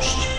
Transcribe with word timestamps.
host. 0.00 0.37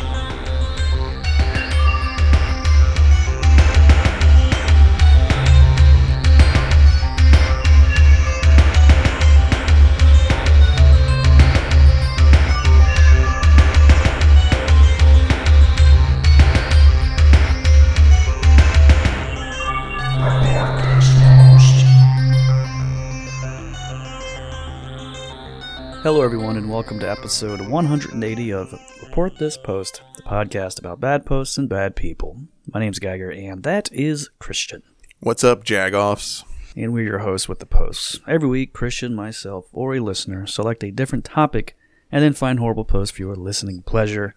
Hello, 26.19 26.27
everyone, 26.27 26.57
and 26.57 26.69
welcome 26.69 26.99
to 26.99 27.09
episode 27.09 27.61
180 27.61 28.51
of 28.51 28.77
Report 29.01 29.37
This 29.37 29.55
Post, 29.55 30.01
the 30.17 30.23
podcast 30.23 30.77
about 30.77 30.99
bad 30.99 31.25
posts 31.25 31.57
and 31.57 31.69
bad 31.69 31.95
people. 31.95 32.41
My 32.73 32.81
name's 32.81 32.99
Geiger, 32.99 33.31
and 33.31 33.63
that 33.63 33.89
is 33.93 34.29
Christian. 34.37 34.83
What's 35.21 35.45
up, 35.45 35.63
Jagoffs? 35.63 36.43
And 36.75 36.91
we're 36.91 37.05
your 37.05 37.19
hosts 37.19 37.47
with 37.47 37.59
the 37.59 37.65
posts. 37.65 38.19
Every 38.27 38.49
week, 38.49 38.73
Christian, 38.73 39.15
myself, 39.15 39.67
or 39.71 39.95
a 39.95 40.01
listener 40.01 40.45
select 40.45 40.83
a 40.83 40.91
different 40.91 41.23
topic 41.23 41.77
and 42.11 42.21
then 42.21 42.33
find 42.33 42.59
horrible 42.59 42.83
posts 42.83 43.15
for 43.15 43.21
your 43.21 43.37
listening 43.37 43.81
pleasure. 43.83 44.35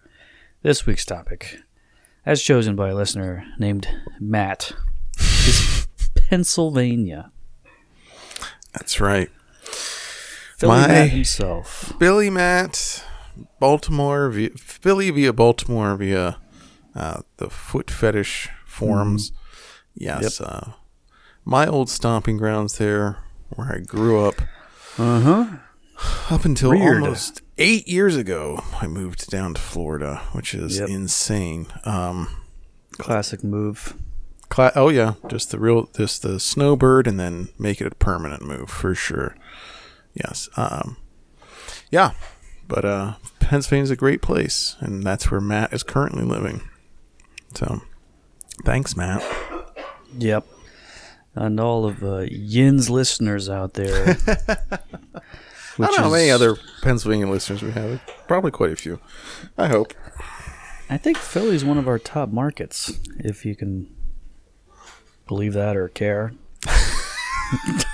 This 0.61 0.85
week's 0.85 1.03
topic, 1.03 1.63
as 2.25 2.41
chosen 2.41 2.77
by 2.77 2.91
a 2.91 2.95
listener 2.95 3.45
named 3.59 3.89
Matt, 4.21 4.71
is 5.19 5.85
Pennsylvania. 6.29 7.33
That's 8.71 9.01
right. 9.01 9.29
Philly 10.63 10.81
My- 10.81 10.87
Matt 10.87 11.09
himself. 11.09 11.93
Billy 11.99 12.29
Matt, 12.29 13.03
Baltimore, 13.59 14.29
via, 14.29 14.49
Philly 14.51 15.09
via 15.11 15.33
Baltimore 15.33 15.95
via 15.95 16.37
uh, 16.95 17.21
the 17.37 17.49
foot 17.49 17.89
fetish 17.91 18.49
forums. 18.65 19.31
Yes. 19.95 20.39
Uh, 20.41 20.73
my 21.45 21.67
old 21.67 21.89
stomping 21.89 22.37
grounds 22.37 22.77
there 22.77 23.17
where 23.49 23.73
I 23.75 23.79
grew 23.79 24.25
up. 24.25 24.41
Uh 24.97 25.19
huh. 25.19 25.45
Up 26.29 26.45
until 26.45 26.71
Weird. 26.71 27.03
almost 27.03 27.41
eight 27.57 27.87
years 27.87 28.15
ago, 28.15 28.61
I 28.81 28.87
moved 28.87 29.29
down 29.29 29.53
to 29.53 29.61
Florida, 29.61 30.21
which 30.33 30.53
is 30.53 30.79
Yep. 30.79 30.89
insane. 30.89 31.67
Um, 31.85 32.27
Classic 32.97 33.43
move. 33.43 33.93
Cla- 34.49 34.71
oh 34.75 34.89
yeah, 34.89 35.13
just 35.29 35.51
the 35.51 35.59
real, 35.59 35.89
just 35.97 36.21
the 36.23 36.39
snowbird, 36.39 37.07
and 37.07 37.19
then 37.19 37.49
make 37.57 37.81
it 37.81 37.87
a 37.91 37.95
permanent 37.95 38.43
move 38.43 38.69
for 38.69 38.93
sure. 38.95 39.35
Yes. 40.13 40.49
Um, 40.55 40.97
yeah, 41.91 42.11
but 42.67 42.85
uh, 42.85 43.13
Pennsylvania's 43.39 43.91
a 43.91 43.95
great 43.95 44.21
place, 44.21 44.75
and 44.79 45.03
that's 45.03 45.29
where 45.29 45.41
Matt 45.41 45.73
is 45.73 45.83
currently 45.83 46.23
living. 46.23 46.61
So, 47.53 47.81
thanks, 48.63 48.95
Matt. 48.95 49.23
Yep. 50.17 50.47
And 51.35 51.59
all 51.59 51.85
of 51.85 52.03
uh, 52.03 52.25
Yin's 52.29 52.89
listeners 52.89 53.49
out 53.49 53.73
there. 53.73 54.17
I 55.79 55.87
don't 55.87 55.97
know 55.97 56.03
how 56.03 56.11
many 56.11 56.29
other 56.29 56.55
Pennsylvania 56.83 57.27
listeners 57.27 57.63
we 57.63 57.71
have. 57.71 57.99
Probably 58.27 58.51
quite 58.51 58.71
a 58.71 58.75
few. 58.75 58.99
I 59.57 59.67
hope. 59.67 59.93
I 60.89 60.97
think 60.97 61.17
Philly's 61.17 61.65
one 61.65 61.79
of 61.79 61.87
our 61.87 61.97
top 61.97 62.29
markets, 62.29 62.99
if 63.17 63.45
you 63.45 63.55
can 63.55 63.91
believe 65.27 65.53
that 65.53 65.75
or 65.75 65.87
care. 65.87 66.33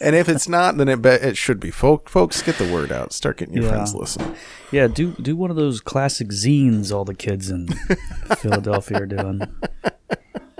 And 0.00 0.16
if 0.16 0.28
it's 0.28 0.48
not, 0.48 0.76
then 0.78 0.88
it 0.88 1.02
be- 1.02 1.08
it 1.10 1.36
should 1.36 1.60
be. 1.60 1.70
Folk, 1.70 2.08
folks, 2.08 2.40
get 2.42 2.56
the 2.56 2.72
word 2.72 2.90
out. 2.90 3.12
Start 3.12 3.36
getting 3.38 3.54
your 3.54 3.64
Yeah. 3.64 3.70
friends 3.70 3.92
to 3.92 3.98
listen. 3.98 4.34
Yeah, 4.72 4.86
do 4.86 5.12
do 5.20 5.36
one 5.36 5.50
of 5.50 5.56
those 5.56 5.80
classic 5.80 6.28
zines 6.28 6.90
all 6.94 7.04
the 7.04 7.14
kids 7.14 7.50
in 7.50 7.68
Philadelphia 8.38 9.02
are 9.02 9.06
doing. 9.06 9.42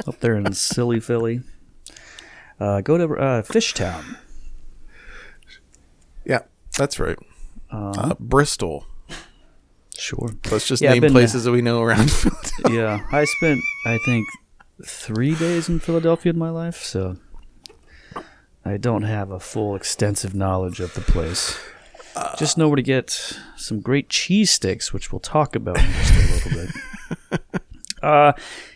Up 0.07 0.21
there 0.21 0.35
in 0.35 0.53
silly 0.53 1.01
Philly. 1.01 1.41
Uh, 2.61 2.81
go 2.83 2.99
to 2.99 3.05
uh, 3.15 3.43
Fishtown. 3.43 4.17
Yeah, 6.25 6.41
that's 6.77 6.99
right. 7.01 7.19
Uh, 7.73 7.91
Uh, 7.97 8.15
Bristol. 8.19 8.87
sure. 9.97 10.31
Let's 10.51 10.67
just 10.67 10.83
Yeah, 10.83 10.93
name 10.93 11.01
been- 11.03 11.13
places 11.13 11.45
that 11.45 11.53
we 11.53 11.63
know 11.63 11.83
around. 11.83 12.11
Philadelphia. 12.11 12.71
yeah, 12.83 13.07
I 13.13 13.25
spent 13.25 13.61
I 13.87 13.99
think 14.05 14.27
three 14.85 15.35
days 15.35 15.69
in 15.69 15.79
Philadelphia 15.81 16.33
in 16.33 16.39
my 16.39 16.51
life, 16.51 16.83
so 16.83 17.17
I 18.69 18.77
don't 18.77 19.03
have 19.03 19.31
a 19.31 19.41
full 19.41 19.75
extensive 19.75 20.35
knowledge 20.35 20.81
of 20.81 20.95
the 20.95 21.01
place. 21.01 21.59
just 22.39 22.59
know 22.59 22.69
where 22.69 22.77
to 22.77 22.83
get 22.83 23.39
some 23.57 23.81
great 23.81 24.09
cheesesteaks, 24.09 24.93
which 24.93 25.13
we'll 25.13 25.21
talk 25.21 25.55
about 25.55 25.79
in 25.79 25.91
just 25.91 26.15
a 26.15 26.49
little 26.49 26.67
bit. 27.31 27.41
uh, 28.03 28.33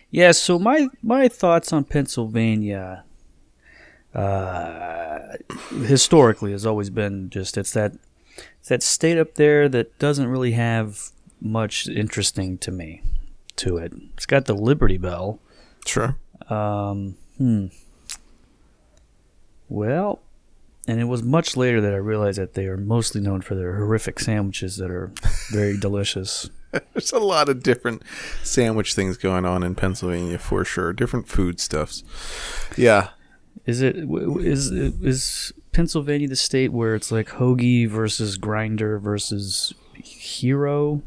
yeah. 0.09 0.31
So 0.31 0.59
my 0.59 0.87
my 1.01 1.27
thoughts 1.27 1.73
on 1.73 1.83
Pennsylvania, 1.83 3.03
uh, 4.13 5.19
historically, 5.85 6.51
has 6.51 6.65
always 6.65 6.89
been 6.89 7.29
just 7.29 7.57
it's 7.57 7.71
that 7.71 7.93
it's 8.59 8.69
that 8.69 8.83
state 8.83 9.17
up 9.17 9.35
there 9.35 9.67
that 9.69 9.97
doesn't 9.99 10.27
really 10.27 10.53
have 10.53 11.09
much 11.41 11.87
interesting 11.87 12.57
to 12.59 12.71
me 12.71 13.01
to 13.57 13.77
it. 13.77 13.93
It's 14.15 14.25
got 14.25 14.45
the 14.45 14.53
Liberty 14.53 14.97
Bell. 14.97 15.39
sure. 15.85 16.17
Um, 16.49 17.15
hmm. 17.37 17.67
Well, 19.73 20.19
and 20.87 20.99
it 21.01 21.05
was 21.05 21.23
much 21.23 21.57
later 21.57 21.81
that 21.81 21.93
I 21.93 21.97
realized 21.97 22.37
that 22.37 22.53
they 22.53 22.67
are 22.67 22.77
mostly 22.77 23.21
known 23.21 23.41
for 23.41 23.55
their 23.55 23.75
horrific 23.75 24.19
sandwiches 24.19 24.77
that 24.77 24.91
are 24.91 25.11
very 25.51 25.79
delicious. 25.79 26.51
There's 26.93 27.11
a 27.11 27.17
lot 27.17 27.49
of 27.49 27.63
different 27.63 28.03
sandwich 28.43 28.93
things 28.93 29.17
going 29.17 29.45
on 29.45 29.63
in 29.63 29.73
Pennsylvania 29.73 30.37
for 30.37 30.63
sure. 30.63 30.93
Different 30.93 31.27
food 31.27 31.59
stuffs. 31.59 32.03
Yeah. 32.77 33.09
Is 33.65 33.81
it 33.81 33.95
is 33.97 34.69
is 34.71 35.53
Pennsylvania 35.71 36.27
the 36.27 36.35
state 36.35 36.71
where 36.71 36.93
it's 36.93 37.11
like 37.11 37.29
hoagie 37.29 37.89
versus 37.89 38.37
grinder 38.37 38.99
versus 38.99 39.73
hero? 39.95 41.01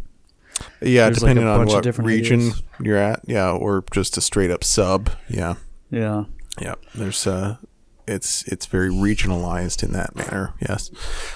Yeah, 0.81 1.05
There's 1.05 1.23
like 1.23 1.35
depending 1.35 1.47
on 1.47 1.67
bunch 1.67 1.87
what 1.87 1.99
region 2.05 2.41
ideas. 2.41 2.63
you're 2.81 2.97
at. 2.97 3.21
Yeah, 3.27 3.53
or 3.53 3.85
just 3.93 4.17
a 4.17 4.21
straight 4.21 4.51
up 4.51 4.65
sub. 4.65 5.11
Yeah. 5.29 5.55
Yeah. 5.91 6.25
Yeah. 6.61 6.75
There's 6.97 7.27
uh 7.29 7.59
it's 8.07 8.43
it's 8.45 8.67
very 8.67 8.91
regionalized 8.91 9.83
in 9.83 9.93
that 9.93 10.15
manner. 10.15 10.55
Yes. 10.61 10.91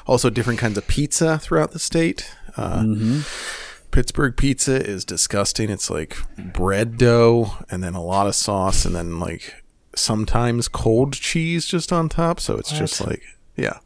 Also 0.07 0.31
different 0.31 0.59
kinds 0.59 0.79
of 0.79 0.87
pizza 0.87 1.39
throughout 1.39 1.73
the 1.73 1.79
state. 1.79 2.31
Uh 2.57 2.83
hmm 2.83 3.21
Pittsburgh 3.91 4.37
pizza 4.37 4.81
is 4.81 5.05
disgusting. 5.05 5.69
It's 5.69 5.91
like 5.91 6.17
bread 6.39 6.97
dough 6.97 7.55
and 7.71 7.83
then 7.83 7.95
a 7.95 8.03
lot 8.03 8.29
of 8.29 8.35
sauce 8.37 8.85
and 8.85 8.95
then 8.95 9.19
like 9.19 9.65
sometimes 9.97 10.69
cold 10.69 11.15
cheese 11.15 11.67
just 11.67 11.93
on 11.93 12.09
top. 12.09 12.39
So 12.39 12.57
it's 12.57 12.71
just 12.71 13.05
like, 13.05 13.23
yeah. 13.57 13.79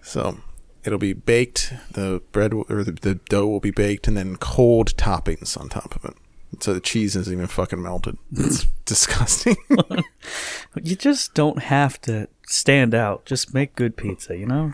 So 0.00 0.38
it'll 0.84 0.98
be 0.98 1.12
baked. 1.12 1.74
The 1.92 2.22
bread 2.32 2.54
or 2.54 2.82
the, 2.82 2.92
the 2.92 3.16
dough 3.16 3.46
will 3.46 3.60
be 3.60 3.70
baked 3.70 4.08
and 4.08 4.16
then 4.16 4.36
cold 4.36 4.96
toppings 4.96 5.58
on 5.60 5.68
top 5.68 5.94
of 5.94 6.04
it. 6.06 6.16
So 6.60 6.72
the 6.74 6.80
cheese 6.80 7.16
isn't 7.16 7.32
even 7.32 7.46
fucking 7.46 7.82
melted. 7.82 8.16
It's 8.36 8.66
disgusting. 8.84 9.56
You 10.82 10.96
just 10.96 11.34
don't 11.34 11.62
have 11.62 12.00
to 12.02 12.28
stand 12.46 12.94
out. 12.94 13.24
Just 13.26 13.54
make 13.54 13.76
good 13.76 13.96
pizza, 13.96 14.36
you 14.36 14.44
know? 14.46 14.72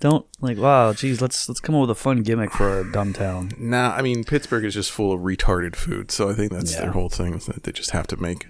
Don't 0.00 0.26
like, 0.40 0.58
wow, 0.58 0.92
geez, 0.92 1.20
let's 1.20 1.48
let's 1.48 1.60
come 1.60 1.74
up 1.74 1.82
with 1.82 1.90
a 1.90 1.94
fun 1.94 2.22
gimmick 2.22 2.52
for 2.52 2.80
a 2.80 2.92
dumb 2.92 3.12
town. 3.12 3.52
nah, 3.58 3.90
I 3.92 4.02
mean 4.02 4.22
Pittsburgh 4.24 4.64
is 4.64 4.74
just 4.74 4.90
full 4.92 5.12
of 5.12 5.20
retarded 5.20 5.74
food. 5.76 6.10
So 6.10 6.28
I 6.28 6.34
think 6.34 6.52
that's 6.52 6.72
Yeah. 6.72 6.82
their 6.82 6.92
whole 6.92 7.08
thing 7.08 7.34
is 7.34 7.46
that 7.46 7.62
they 7.64 7.72
just 7.72 7.90
have 7.90 8.06
to 8.08 8.16
make 8.16 8.46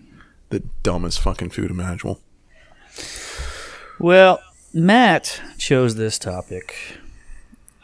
the 0.50 0.60
dumbest 0.82 1.20
fucking 1.20 1.50
food 1.50 1.70
imaginable. 1.70 2.20
Well, 3.98 4.41
Matt 4.72 5.41
chose 5.59 5.94
this 5.97 6.18
topic, 6.18 6.74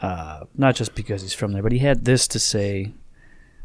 uh, 0.01 0.45
not 0.55 0.75
just 0.75 0.95
because 0.95 1.21
he's 1.21 1.33
from 1.33 1.51
there, 1.53 1.63
but 1.63 1.71
he 1.71 1.79
had 1.79 2.05
this 2.05 2.27
to 2.29 2.39
say 2.39 2.93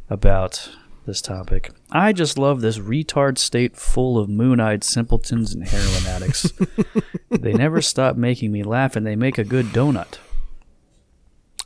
about 0.08 0.70
this 1.06 1.20
topic. 1.20 1.70
I 1.90 2.12
just 2.12 2.38
love 2.38 2.60
this 2.60 2.78
retard 2.78 3.38
state 3.38 3.76
full 3.76 4.18
of 4.18 4.28
moon-eyed 4.28 4.84
simpletons 4.84 5.54
and 5.54 5.66
heroin 5.66 6.06
addicts. 6.06 6.52
they 7.30 7.52
never 7.52 7.80
stop 7.80 8.16
making 8.16 8.52
me 8.52 8.62
laugh, 8.62 8.96
and 8.96 9.06
they 9.06 9.16
make 9.16 9.38
a 9.38 9.44
good 9.44 9.66
donut. 9.66 10.18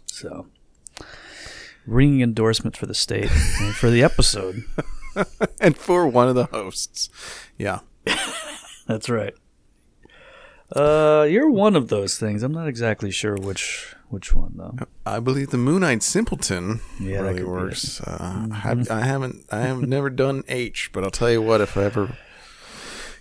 So, 0.07 0.47
ringing 1.87 2.21
endorsement 2.21 2.77
for 2.77 2.87
the 2.87 2.95
state 2.95 3.31
and 3.61 3.75
for 3.75 3.91
the 3.91 4.03
episode. 4.03 4.65
and 5.61 5.77
for 5.77 6.07
one 6.07 6.29
of 6.29 6.35
the 6.35 6.47
hosts. 6.47 7.09
Yeah. 7.59 7.81
That's 8.87 9.09
right. 9.09 9.35
Uh, 10.75 11.27
you're 11.29 11.51
one 11.51 11.77
of 11.77 11.89
those 11.89 12.19
things. 12.19 12.43
I'm 12.43 12.53
not 12.53 12.69
exactly 12.69 13.11
sure 13.11 13.37
which 13.37 13.94
which 14.09 14.35
one 14.35 14.53
though. 14.57 14.77
I 15.07 15.21
believe 15.21 15.51
the 15.51 15.57
Moonite 15.57 16.03
Simpleton 16.03 16.81
Yeah, 17.01 17.21
really 17.21 17.35
could 17.35 17.37
be 17.37 17.43
it. 17.43 17.49
works. 17.49 18.01
Uh, 18.01 18.49
I, 18.53 18.55
have, 18.57 18.91
I 18.91 19.01
haven't, 19.03 19.45
I 19.51 19.61
have 19.61 19.81
never 19.83 20.09
done 20.11 20.45
H, 20.49 20.91
but 20.93 21.03
I'll 21.05 21.11
tell 21.11 21.31
you 21.31 21.43
what, 21.43 21.61
if 21.61 21.77
I 21.77 21.85
ever 21.85 22.17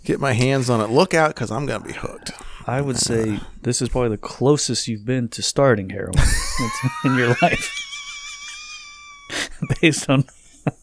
get 0.04 0.20
my 0.20 0.34
hands 0.34 0.70
on 0.70 0.82
it, 0.82 0.90
look 0.90 1.14
out 1.14 1.30
because 1.34 1.50
I'm 1.52 1.66
gonna 1.66 1.84
be 1.86 1.94
hooked. 1.94 2.32
I 2.66 2.80
would 2.82 2.98
say 2.98 3.40
this 3.62 3.82
is 3.82 3.90
probably 3.90 4.10
the 4.10 4.18
closest 4.18 4.88
you've 4.88 5.06
been 5.06 5.28
to 5.30 5.42
starting 5.42 5.90
heroin 5.90 6.14
in 7.06 7.16
your 7.18 7.36
life. 7.42 7.80
based 9.82 10.10
on 10.10 10.26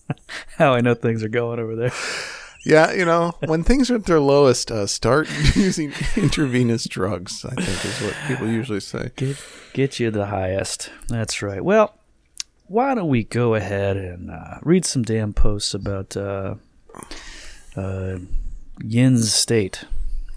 how 0.58 0.74
I 0.74 0.80
know 0.80 0.94
things 0.94 1.22
are 1.22 1.28
going 1.28 1.58
over 1.60 1.76
there. 1.76 1.92
Yeah, 2.64 2.92
you 2.92 3.04
know, 3.04 3.34
when 3.46 3.64
things 3.64 3.90
are 3.90 3.96
at 3.96 4.04
their 4.04 4.20
lowest, 4.20 4.70
uh, 4.70 4.86
start 4.86 5.28
using 5.54 5.92
intravenous 6.16 6.84
drugs. 6.84 7.44
I 7.44 7.54
think 7.54 7.84
is 7.84 8.00
what 8.02 8.14
people 8.26 8.48
usually 8.48 8.80
say. 8.80 9.10
Get 9.16 9.42
get 9.72 10.00
you 10.00 10.10
the 10.10 10.26
highest. 10.26 10.90
That's 11.08 11.42
right. 11.42 11.64
Well, 11.64 11.94
why 12.66 12.94
don't 12.94 13.08
we 13.08 13.24
go 13.24 13.54
ahead 13.54 13.96
and 13.96 14.30
uh, 14.30 14.58
read 14.62 14.84
some 14.84 15.02
damn 15.02 15.32
posts 15.32 15.74
about 15.74 16.16
uh, 16.16 16.54
uh, 17.76 18.18
Yin's 18.82 19.32
state? 19.32 19.84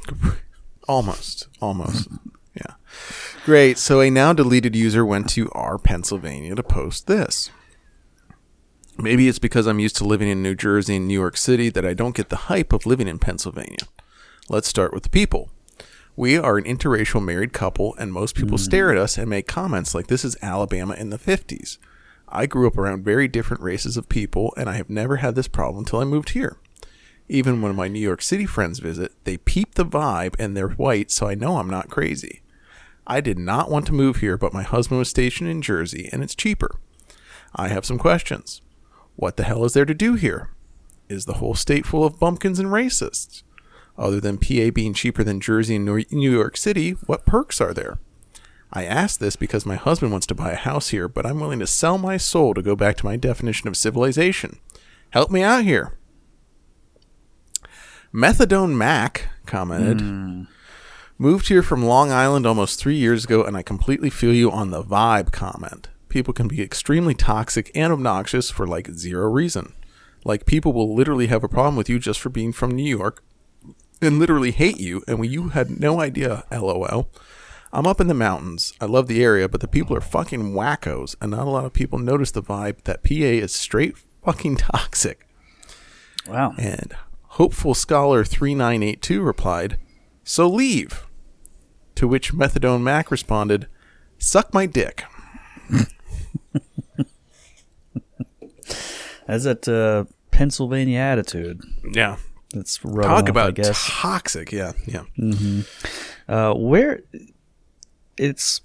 Almost, 0.87 1.47
almost. 1.61 2.09
Yeah. 2.55 2.73
Great. 3.45 3.77
So 3.77 4.01
a 4.01 4.09
now 4.09 4.33
deleted 4.33 4.75
user 4.75 5.05
went 5.05 5.29
to 5.29 5.49
our 5.51 5.77
Pennsylvania 5.77 6.55
to 6.55 6.63
post 6.63 7.07
this. 7.07 7.49
Maybe 8.97 9.27
it's 9.27 9.39
because 9.39 9.65
I'm 9.65 9.79
used 9.79 9.95
to 9.97 10.03
living 10.03 10.29
in 10.29 10.43
New 10.43 10.55
Jersey 10.55 10.97
and 10.97 11.07
New 11.07 11.19
York 11.19 11.35
City 11.35 11.69
that 11.69 11.85
I 11.85 11.93
don't 11.93 12.15
get 12.15 12.29
the 12.29 12.35
hype 12.35 12.71
of 12.71 12.85
living 12.85 13.07
in 13.07 13.17
Pennsylvania. 13.17 13.87
Let's 14.49 14.67
start 14.67 14.93
with 14.93 15.03
the 15.03 15.09
people. 15.09 15.49
We 16.15 16.37
are 16.37 16.57
an 16.57 16.65
interracial 16.65 17.23
married 17.23 17.53
couple, 17.53 17.95
and 17.95 18.13
most 18.13 18.35
people 18.35 18.57
hmm. 18.57 18.63
stare 18.63 18.91
at 18.91 18.97
us 18.97 19.17
and 19.17 19.29
make 19.29 19.47
comments 19.47 19.95
like 19.95 20.07
this 20.07 20.23
is 20.23 20.37
Alabama 20.43 20.93
in 20.93 21.09
the 21.09 21.17
50s. 21.17 21.79
I 22.29 22.45
grew 22.45 22.67
up 22.67 22.77
around 22.77 23.03
very 23.03 23.27
different 23.27 23.63
races 23.63 23.97
of 23.97 24.09
people, 24.09 24.53
and 24.57 24.69
I 24.69 24.73
have 24.73 24.89
never 24.89 25.17
had 25.17 25.33
this 25.35 25.47
problem 25.47 25.79
until 25.79 25.99
I 25.99 26.05
moved 26.05 26.29
here. 26.29 26.57
Even 27.27 27.61
when 27.61 27.75
my 27.75 27.87
New 27.87 27.99
York 27.99 28.21
City 28.21 28.45
friends 28.45 28.79
visit, 28.79 29.11
they 29.23 29.37
peep 29.37 29.75
the 29.75 29.85
vibe 29.85 30.35
and 30.37 30.55
they're 30.55 30.69
white, 30.69 31.09
so 31.09 31.27
I 31.27 31.35
know 31.35 31.57
I'm 31.57 31.69
not 31.69 31.89
crazy. 31.89 32.41
I 33.07 33.21
did 33.21 33.39
not 33.39 33.71
want 33.71 33.87
to 33.87 33.93
move 33.93 34.17
here, 34.17 34.37
but 34.37 34.53
my 34.53 34.63
husband 34.63 34.99
was 34.99 35.09
stationed 35.09 35.49
in 35.49 35.61
Jersey, 35.61 36.09
and 36.11 36.21
it's 36.21 36.35
cheaper. 36.35 36.79
I 37.55 37.67
have 37.67 37.85
some 37.85 37.97
questions. 37.97 38.61
What 39.15 39.37
the 39.37 39.43
hell 39.43 39.63
is 39.65 39.73
there 39.73 39.85
to 39.85 39.93
do 39.93 40.15
here? 40.15 40.49
Is 41.09 41.25
the 41.25 41.33
whole 41.33 41.55
state 41.55 41.85
full 41.85 42.03
of 42.03 42.19
bumpkins 42.19 42.59
and 42.59 42.69
racists? 42.69 43.43
Other 43.97 44.19
than 44.19 44.37
PA 44.37 44.71
being 44.73 44.93
cheaper 44.93 45.23
than 45.23 45.39
Jersey 45.39 45.75
and 45.75 45.85
New 45.85 46.31
York 46.31 46.57
City, 46.57 46.91
what 47.05 47.25
perks 47.25 47.61
are 47.61 47.73
there? 47.73 47.99
I 48.71 48.85
ask 48.85 49.19
this 49.19 49.35
because 49.35 49.67
my 49.67 49.75
husband 49.75 50.11
wants 50.11 50.25
to 50.27 50.35
buy 50.35 50.51
a 50.51 50.55
house 50.55 50.89
here, 50.89 51.07
but 51.07 51.27
I'm 51.27 51.39
willing 51.39 51.59
to 51.59 51.67
sell 51.67 51.99
my 51.99 52.17
soul 52.17 52.55
to 52.55 52.63
go 52.63 52.75
back 52.75 52.97
to 52.97 53.05
my 53.05 53.17
definition 53.17 53.67
of 53.67 53.77
civilization. 53.77 54.59
Help 55.11 55.29
me 55.29 55.43
out 55.43 55.63
here. 55.63 55.95
Methadone 58.11 58.75
Mac 58.75 59.29
commented, 59.45 60.01
hmm. 60.01 60.43
Moved 61.19 61.47
here 61.47 61.61
from 61.61 61.85
Long 61.85 62.11
Island 62.11 62.47
almost 62.47 62.79
three 62.79 62.95
years 62.95 63.23
ago, 63.25 63.43
and 63.43 63.55
I 63.55 63.61
completely 63.61 64.09
feel 64.09 64.33
you 64.33 64.51
on 64.51 64.71
the 64.71 64.83
vibe 64.83 65.31
comment. 65.31 65.89
People 66.13 66.31
can 66.31 66.47
be 66.47 66.61
extremely 66.61 67.15
toxic 67.15 67.71
and 67.73 67.91
obnoxious 67.91 68.51
for 68.51 68.67
like 68.67 68.91
zero 68.91 69.27
reason. 69.27 69.73
Like, 70.23 70.45
people 70.45 70.71
will 70.71 70.93
literally 70.93 71.25
have 71.25 71.43
a 71.43 71.49
problem 71.49 71.75
with 71.75 71.89
you 71.89 71.97
just 71.97 72.19
for 72.19 72.29
being 72.29 72.53
from 72.53 72.69
New 72.69 72.87
York 72.87 73.23
and 73.99 74.19
literally 74.19 74.51
hate 74.51 74.79
you, 74.79 75.03
and 75.07 75.17
when 75.17 75.31
you 75.31 75.49
had 75.49 75.79
no 75.79 75.99
idea, 75.99 76.43
lol. 76.51 77.09
I'm 77.71 77.87
up 77.87 77.99
in 77.99 78.05
the 78.05 78.13
mountains. 78.13 78.73
I 78.79 78.85
love 78.85 79.07
the 79.07 79.23
area, 79.23 79.49
but 79.49 79.59
the 79.59 79.67
people 79.67 79.97
are 79.97 80.01
fucking 80.01 80.53
wackos, 80.53 81.15
and 81.19 81.31
not 81.31 81.47
a 81.47 81.49
lot 81.49 81.65
of 81.65 81.73
people 81.73 81.97
notice 81.97 82.29
the 82.29 82.43
vibe 82.43 82.83
that 82.83 83.01
PA 83.01 83.15
is 83.15 83.51
straight 83.51 83.97
fucking 84.23 84.57
toxic. 84.57 85.27
Wow. 86.27 86.53
And 86.59 86.93
Hopeful 87.23 87.73
Scholar 87.73 88.23
3982 88.23 89.19
replied, 89.19 89.79
So 90.23 90.47
leave. 90.47 91.07
To 91.95 92.07
which 92.07 92.35
Methadone 92.35 92.83
Mac 92.83 93.09
responded, 93.09 93.67
Suck 94.19 94.53
my 94.53 94.67
dick. 94.67 95.05
That's 99.27 99.45
that 99.45 99.67
uh, 99.67 100.05
Pennsylvania 100.31 100.99
attitude. 100.99 101.61
Yeah. 101.93 102.17
That's 102.53 102.77
Talk 102.77 103.05
off, 103.05 103.29
about 103.29 103.55
toxic. 103.55 104.51
Yeah. 104.51 104.73
Yeah. 104.85 105.03
Uh, 106.27 106.53
where 106.53 107.01
it's 108.17 108.61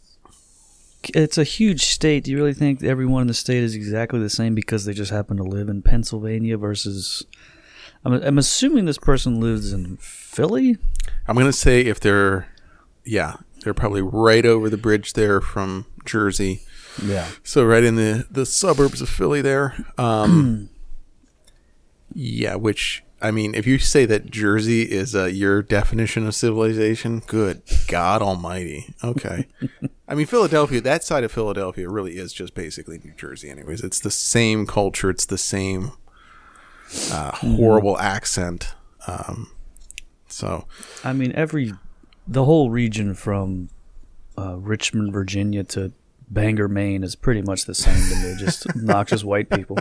it's 1.14 1.38
a 1.38 1.44
huge 1.44 1.85
state. 1.85 2.25
Do 2.25 2.31
you 2.31 2.37
really 2.37 2.55
think 2.55 2.82
everyone 2.82 3.23
in 3.23 3.29
the 3.29 3.35
state 3.35 3.62
is 3.62 3.75
exactly 3.75 4.20
the 4.20 4.31
same 4.31 4.55
because 4.55 4.85
they 4.85 4.93
just 4.93 5.11
happen 5.11 5.37
to 5.37 5.43
live 5.43 5.69
in 5.69 5.82
Pennsylvania 5.82 6.56
versus? 6.58 7.25
I'm, 8.05 8.12
I'm 8.14 8.38
assuming 8.38 8.85
this 8.85 8.99
person 8.99 9.40
lives 9.40 9.73
in 9.73 9.96
Philly. 9.99 10.76
I'm 11.26 11.35
going 11.35 11.46
to 11.46 11.52
say 11.52 11.81
if 11.81 12.00
they're, 12.00 12.49
yeah, 13.05 13.37
they're 13.62 13.75
probably 13.75 14.02
right 14.02 14.44
over 14.44 14.69
the 14.69 14.76
bridge 14.76 15.14
there 15.14 15.40
from 15.40 15.87
Jersey. 16.05 16.62
Yeah. 17.04 17.28
So 17.42 17.64
right 17.64 17.84
in 17.84 17.96
the 17.96 18.26
the 18.30 18.46
suburbs 18.46 19.00
of 19.00 19.08
Philly 19.08 19.42
there. 19.42 19.76
Um 19.96 20.70
Yeah, 22.14 22.56
which 22.56 23.04
I 23.20 23.30
mean, 23.32 23.54
if 23.54 23.66
you 23.66 23.78
say 23.78 24.06
that 24.06 24.30
Jersey 24.30 24.82
is 24.82 25.14
uh, 25.14 25.24
your 25.24 25.60
definition 25.60 26.24
of 26.24 26.36
civilization, 26.36 27.20
good 27.26 27.62
God 27.88 28.22
Almighty. 28.22 28.94
Okay, 29.02 29.46
I 30.06 30.14
mean 30.14 30.26
Philadelphia. 30.26 30.80
That 30.80 31.02
side 31.02 31.24
of 31.24 31.32
Philadelphia 31.32 31.88
really 31.88 32.16
is 32.16 32.32
just 32.32 32.54
basically 32.54 32.98
New 32.98 33.12
Jersey. 33.16 33.50
Anyways, 33.50 33.82
it's 33.82 33.98
the 34.00 34.10
same 34.10 34.66
culture. 34.66 35.10
It's 35.10 35.26
the 35.26 35.38
same 35.38 35.92
uh, 37.12 37.32
horrible 37.32 37.98
accent. 37.98 38.74
Um, 39.08 39.50
so 40.28 40.66
I 41.02 41.12
mean, 41.12 41.32
every 41.32 41.72
the 42.26 42.44
whole 42.44 42.70
region 42.70 43.14
from 43.14 43.68
uh, 44.36 44.56
Richmond, 44.58 45.12
Virginia 45.12 45.64
to 45.64 45.92
Bangor, 46.30 46.69
Maine 46.69 47.02
is 47.04 47.14
pretty 47.16 47.42
much 47.42 47.64
the 47.64 47.75
same 47.75 47.96
to 48.10 48.16
me. 48.16 48.36
Just 48.38 48.66
obnoxious 48.70 49.25
white 49.25 49.50
people. 49.50 49.78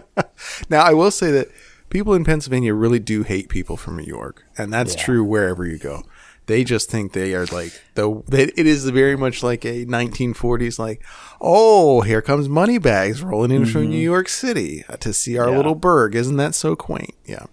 Now, 0.70 0.82
I 0.84 0.94
will 0.94 1.12
say 1.12 1.32
that 1.32 1.50
people 1.90 2.14
in 2.14 2.24
Pennsylvania 2.24 2.74
really 2.74 3.00
do 3.00 3.24
hate 3.24 3.50
people 3.50 3.78
from 3.78 3.98
New 3.98 4.04
York, 4.06 4.44
and 4.58 4.72
that's 4.72 4.96
Yeah. 4.96 5.04
true 5.04 5.24
wherever 5.24 5.66
you 5.66 5.78
go. 5.78 6.04
They 6.46 6.64
just 6.64 6.90
think 6.90 7.12
they 7.12 7.34
are 7.36 7.46
like 7.48 7.74
the. 7.96 8.24
They, 8.30 8.44
it 8.44 8.66
is 8.66 8.88
very 8.90 9.18
much 9.18 9.44
like 9.44 9.66
a 9.66 9.86
1940s, 9.86 10.80
like, 10.80 11.04
oh, 11.42 12.00
here 12.02 12.22
comes 12.22 12.48
money 12.48 12.78
bags 12.78 13.22
rolling 13.22 13.52
in 13.52 13.66
from 13.66 13.90
New 13.90 13.98
York 14.00 14.30
City 14.30 14.86
to 15.02 15.12
see 15.12 15.38
our 15.38 15.44
Mm-hmm. 15.48 15.52
Yeah. 15.52 15.58
little 15.58 15.76
burg. 15.76 16.16
Isn't 16.16 16.38
that 16.38 16.56
so 16.56 16.78
quaint? 16.78 17.14
Yeah. 17.26 17.48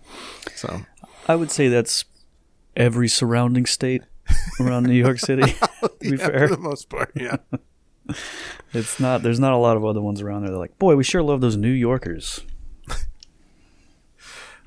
So 0.55 0.83
I 1.27 1.35
would 1.35 1.51
say 1.51 1.67
that's 1.67 2.05
every 2.77 3.09
surrounding 3.09 3.67
state 3.67 4.03
around 4.61 4.85
New 4.85 4.95
York 4.95 5.19
City. 5.19 5.43
to 5.83 5.91
be 6.01 6.11
yeah, 6.11 6.17
fair, 6.29 6.47
for 6.49 6.55
the 6.55 6.63
most 6.63 6.89
part, 6.89 7.11
yeah. 7.17 7.39
it's 8.75 8.99
not. 9.01 9.23
There's 9.23 9.41
not 9.41 9.53
a 9.53 9.57
lot 9.57 9.77
of 9.77 9.85
other 9.85 10.01
ones 10.03 10.21
around 10.21 10.43
there. 10.43 10.51
They're 10.51 10.59
like, 10.59 10.79
boy, 10.79 10.97
we 10.97 11.05
sure 11.05 11.23
love 11.23 11.41
those 11.41 11.57
New 11.57 11.71
Yorkers. 11.71 12.41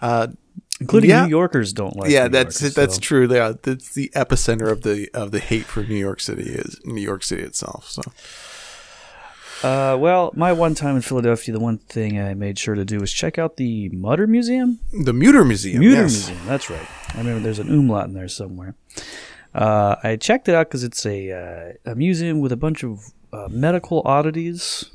Uh, 0.02 0.28
Including 0.80 1.10
Yeah. 1.10 1.24
New 1.24 1.30
Yorkers 1.32 1.74
don't 1.74 1.96
like. 1.96 2.12
yeah, 2.12 2.26
New 2.26 2.30
that's 2.30 2.62
Yorkers, 2.62 2.76
that's 2.76 2.96
so- 2.96 3.02
true. 3.02 3.34
Yeah, 3.34 3.54
that's 3.60 3.96
the 3.96 4.12
epicenter 4.16 4.70
of 4.72 4.84
the 4.84 5.10
of 5.12 5.32
the 5.32 5.40
hate 5.40 5.66
for 5.66 5.82
New 5.82 5.96
York 5.96 6.20
City 6.20 6.44
is 6.44 6.80
New 6.86 7.02
York 7.02 7.24
City 7.24 7.42
itself. 7.42 7.90
So 7.90 8.04
Uh, 9.68 9.98
well, 9.98 10.32
my 10.36 10.54
one 10.54 10.76
time 10.76 10.96
in 10.96 11.02
Philadelphia, 11.02 11.52
the 11.52 11.60
one 11.60 11.80
thing 11.80 12.20
I 12.22 12.36
made 12.36 12.60
sure 12.60 12.76
to 12.76 12.86
do 12.86 13.00
was 13.00 13.12
check 13.12 13.40
out 13.40 13.58
the 13.58 13.90
Mütter 13.90 14.28
Museum. 14.28 14.80
the 14.94 15.14
Mütter 15.14 15.44
Museum. 15.48 15.82
Mütter 15.82 15.92
yes. 15.94 16.12
Museum. 16.30 16.38
That's 16.46 16.70
right. 16.70 16.88
I 17.16 17.18
remember 17.18 17.40
there's 17.40 17.58
an 17.58 17.70
umlaut 17.72 18.06
in 18.06 18.14
there 18.14 18.28
somewhere. 18.28 18.76
Uh, 19.56 19.96
I 20.04 20.16
checked 20.16 20.48
it 20.48 20.54
out 20.54 20.68
because 20.68 20.84
it's 20.84 21.04
a 21.08 21.32
uh, 21.32 21.92
a 21.92 21.96
museum 21.96 22.40
with 22.40 22.52
a 22.52 22.56
bunch 22.58 22.84
of 22.84 23.14
uh, 23.34 23.48
medical 23.50 24.02
oddities 24.06 24.86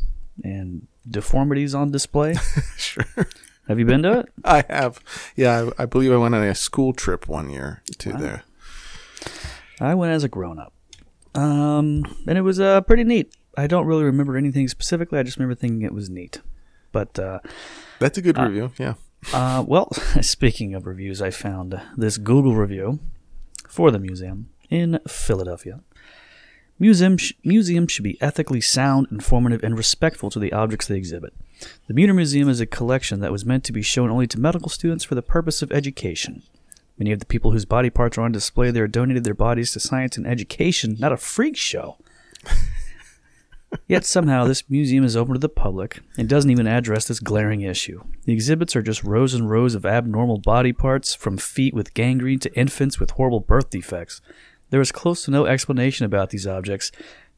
and 0.43 0.87
deformities 1.09 1.75
on 1.75 1.91
display. 1.91 2.35
Sure. 2.77 3.05
Have 3.69 3.79
you 3.79 3.87
been 3.87 4.03
to 4.03 4.21
it? 4.21 4.29
I 4.45 4.65
have. 4.69 5.01
Yeah, 5.37 5.71
I, 5.79 5.85
I 5.85 5.87
believe 5.87 6.13
I 6.13 6.17
went 6.17 6.35
on 6.35 6.43
a 6.43 6.55
school 6.55 6.93
trip 6.93 7.29
one 7.29 7.49
year 7.49 7.83
to 7.99 8.13
there. 8.13 8.43
I 9.81 9.95
went 9.95 10.13
as 10.13 10.25
a 10.25 10.29
grown 10.29 10.59
up, 10.59 10.73
um, 11.35 12.05
and 12.27 12.37
it 12.37 12.43
was 12.43 12.59
uh, 12.61 12.81
pretty 12.83 13.05
neat. 13.05 13.35
I 13.57 13.67
don't 13.67 13.87
really 13.87 14.05
remember 14.05 14.37
anything 14.37 14.67
specifically. 14.69 15.19
I 15.19 15.23
just 15.23 15.39
remember 15.39 15.55
thinking 15.55 15.83
it 15.83 15.95
was 15.95 16.11
neat. 16.11 16.41
But 16.91 17.19
uh, 17.19 17.39
That's 17.99 18.19
a 18.19 18.23
good 18.23 18.37
review. 18.37 18.73
Yeah. 18.79 18.95
Uh, 19.33 19.65
well, 19.67 19.91
speaking 20.21 20.75
of 20.75 20.87
reviews, 20.87 21.23
I 21.23 21.31
found 21.31 21.81
this 21.97 22.19
Google 22.19 22.55
review 22.55 22.99
for 23.69 23.91
the 23.91 23.99
museum 23.99 24.51
in 24.71 24.99
Philadelphia. 25.07 25.81
Museum 26.83 27.17
sh- 27.17 27.35
museums 27.45 27.93
should 27.93 28.03
be 28.03 28.21
ethically 28.21 28.61
sound, 28.61 29.07
informative, 29.13 29.63
and 29.63 29.79
respectful 29.79 30.31
to 30.31 30.41
the 30.41 30.53
objects 30.53 30.89
they 30.89 30.97
exhibit. 30.97 31.33
The 31.87 31.95
Mütter 31.95 32.13
Museum 32.13 32.49
is 32.49 32.59
a 32.59 32.67
collection 32.67 33.21
that 33.21 33.31
was 33.31 33.47
meant 33.47 33.63
to 33.65 33.73
be 33.73 33.83
shown 33.83 34.11
only 34.11 34.27
to 34.27 34.41
medical 34.41 34.69
students 34.69 35.05
for 35.05 35.15
the 35.15 35.23
purpose 35.23 35.63
of 35.63 35.71
education. 35.71 36.43
Many 36.99 37.13
of 37.13 37.21
the 37.21 37.27
people 37.27 37.53
whose 37.53 37.65
body 37.65 37.89
parts 37.89 38.19
are 38.19 38.23
on 38.23 38.33
display 38.33 38.73
there 38.73 38.89
donated 38.89 39.23
their 39.23 39.33
bodies 39.33 39.71
to 39.73 39.79
science 39.79 40.17
and 40.17 40.27
education, 40.27 40.97
not 40.99 41.13
a 41.13 41.17
freak 41.17 41.57
show. 41.57 41.99
Yet 43.87 44.05
somehow 44.05 44.45
this 44.45 44.69
museum 44.69 45.05
is 45.05 45.17
open 45.17 45.35
to 45.35 45.39
the 45.39 45.49
public 45.49 46.01
and 46.19 46.29
doesn't 46.29 46.51
even 46.51 46.67
address 46.67 47.07
this 47.07 47.21
glaring 47.21 47.61
issue. 47.61 48.03
The 48.25 48.33
exhibits 48.33 48.75
are 48.75 48.83
just 48.83 49.05
rows 49.05 49.35
and 49.35 49.49
rows 49.49 49.77
of 49.77 49.87
abnormal 49.87 50.39
body 50.39 50.73
parts, 50.73 51.15
from 51.15 51.39
feet 51.39 51.75
with 51.75 51.95
gangrene 51.95 52.41
to 52.41 52.53
infants 52.59 52.99
with 52.99 53.13
horrible 53.13 53.41
birth 53.41 53.71
defects. 53.71 54.21
There 54.73 54.81
is 54.81 54.91
close 54.91 55.27
to 55.27 55.31
no 55.31 55.45
explanation 55.45 56.07
about 56.07 56.31
these 56.31 56.47
objects. 56.47 56.91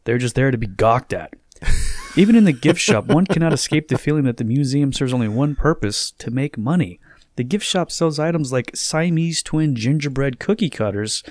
They're 0.04 0.18
just 0.18 0.36
there 0.36 0.52
to 0.52 0.56
be 0.56 0.68
gawked 0.68 1.12
at. 1.12 1.34
Even 2.16 2.36
in 2.36 2.44
the 2.44 2.52
gift 2.52 2.78
shop, 2.80 3.06
one 3.06 3.26
cannot 3.26 3.52
escape 3.52 3.88
the 3.88 3.98
feeling 3.98 4.22
that 4.22 4.36
the 4.36 4.44
museum 4.44 4.92
serves 4.92 5.12
only 5.12 5.26
one 5.26 5.56
purpose 5.56 6.12
to 6.12 6.30
make 6.30 6.56
money. 6.56 7.00
The 7.34 7.42
gift 7.42 7.66
shop 7.66 7.90
sells 7.90 8.20
items 8.20 8.52
like 8.52 8.70
Siamese 8.76 9.42
twin 9.42 9.74
gingerbread 9.74 10.38
cookie 10.38 10.70
cutters 10.70 11.24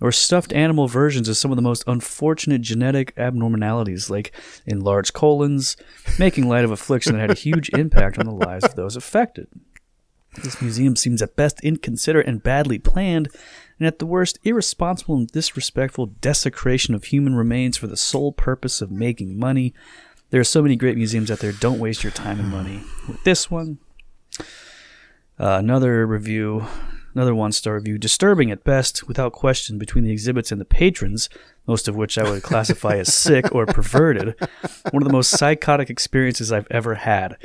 or 0.00 0.10
stuffed 0.10 0.52
animal 0.52 0.88
versions 0.88 1.28
of 1.28 1.36
some 1.36 1.52
of 1.52 1.56
the 1.56 1.62
most 1.62 1.84
unfortunate 1.86 2.62
genetic 2.62 3.12
abnormalities, 3.16 4.10
like 4.10 4.32
enlarged 4.66 5.12
colons, 5.12 5.76
making 6.18 6.48
light 6.48 6.64
of 6.64 6.72
affliction 6.72 7.12
that 7.12 7.20
had 7.20 7.30
a 7.30 7.34
huge 7.34 7.68
impact 7.74 8.18
on 8.18 8.26
the 8.26 8.32
lives 8.32 8.64
of 8.64 8.74
those 8.74 8.96
affected. 8.96 9.46
This 10.42 10.60
museum 10.60 10.96
seems 10.96 11.22
at 11.22 11.36
best 11.36 11.60
inconsiderate 11.60 12.26
and 12.26 12.42
badly 12.42 12.80
planned, 12.80 13.28
and 13.84 13.92
at 13.92 13.98
the 13.98 14.06
worst, 14.06 14.38
irresponsible 14.44 15.14
and 15.14 15.30
disrespectful 15.30 16.06
desecration 16.06 16.94
of 16.94 17.04
human 17.04 17.34
remains 17.34 17.76
for 17.76 17.86
the 17.86 17.98
sole 17.98 18.32
purpose 18.32 18.80
of 18.80 18.90
making 18.90 19.38
money. 19.38 19.74
There 20.30 20.40
are 20.40 20.44
so 20.44 20.62
many 20.62 20.74
great 20.74 20.96
museums 20.96 21.30
out 21.30 21.40
there. 21.40 21.52
Don't 21.52 21.78
waste 21.78 22.02
your 22.02 22.10
time 22.10 22.40
and 22.40 22.50
money 22.50 22.80
with 23.06 23.22
this 23.24 23.50
one. 23.50 23.76
Uh, 25.38 25.58
another 25.58 26.06
review, 26.06 26.64
another 27.14 27.34
one 27.34 27.52
star 27.52 27.74
review, 27.74 27.98
disturbing 27.98 28.50
at 28.50 28.64
best, 28.64 29.06
without 29.06 29.34
question, 29.34 29.76
between 29.76 30.02
the 30.02 30.12
exhibits 30.12 30.50
and 30.50 30.58
the 30.58 30.64
patrons, 30.64 31.28
most 31.66 31.86
of 31.86 31.94
which 31.94 32.16
I 32.16 32.22
would 32.22 32.42
classify 32.42 32.96
as 32.96 33.12
sick 33.12 33.54
or 33.54 33.66
perverted. 33.66 34.34
One 34.92 35.02
of 35.02 35.06
the 35.06 35.12
most 35.12 35.28
psychotic 35.28 35.90
experiences 35.90 36.50
I've 36.50 36.68
ever 36.70 36.94
had. 36.94 37.36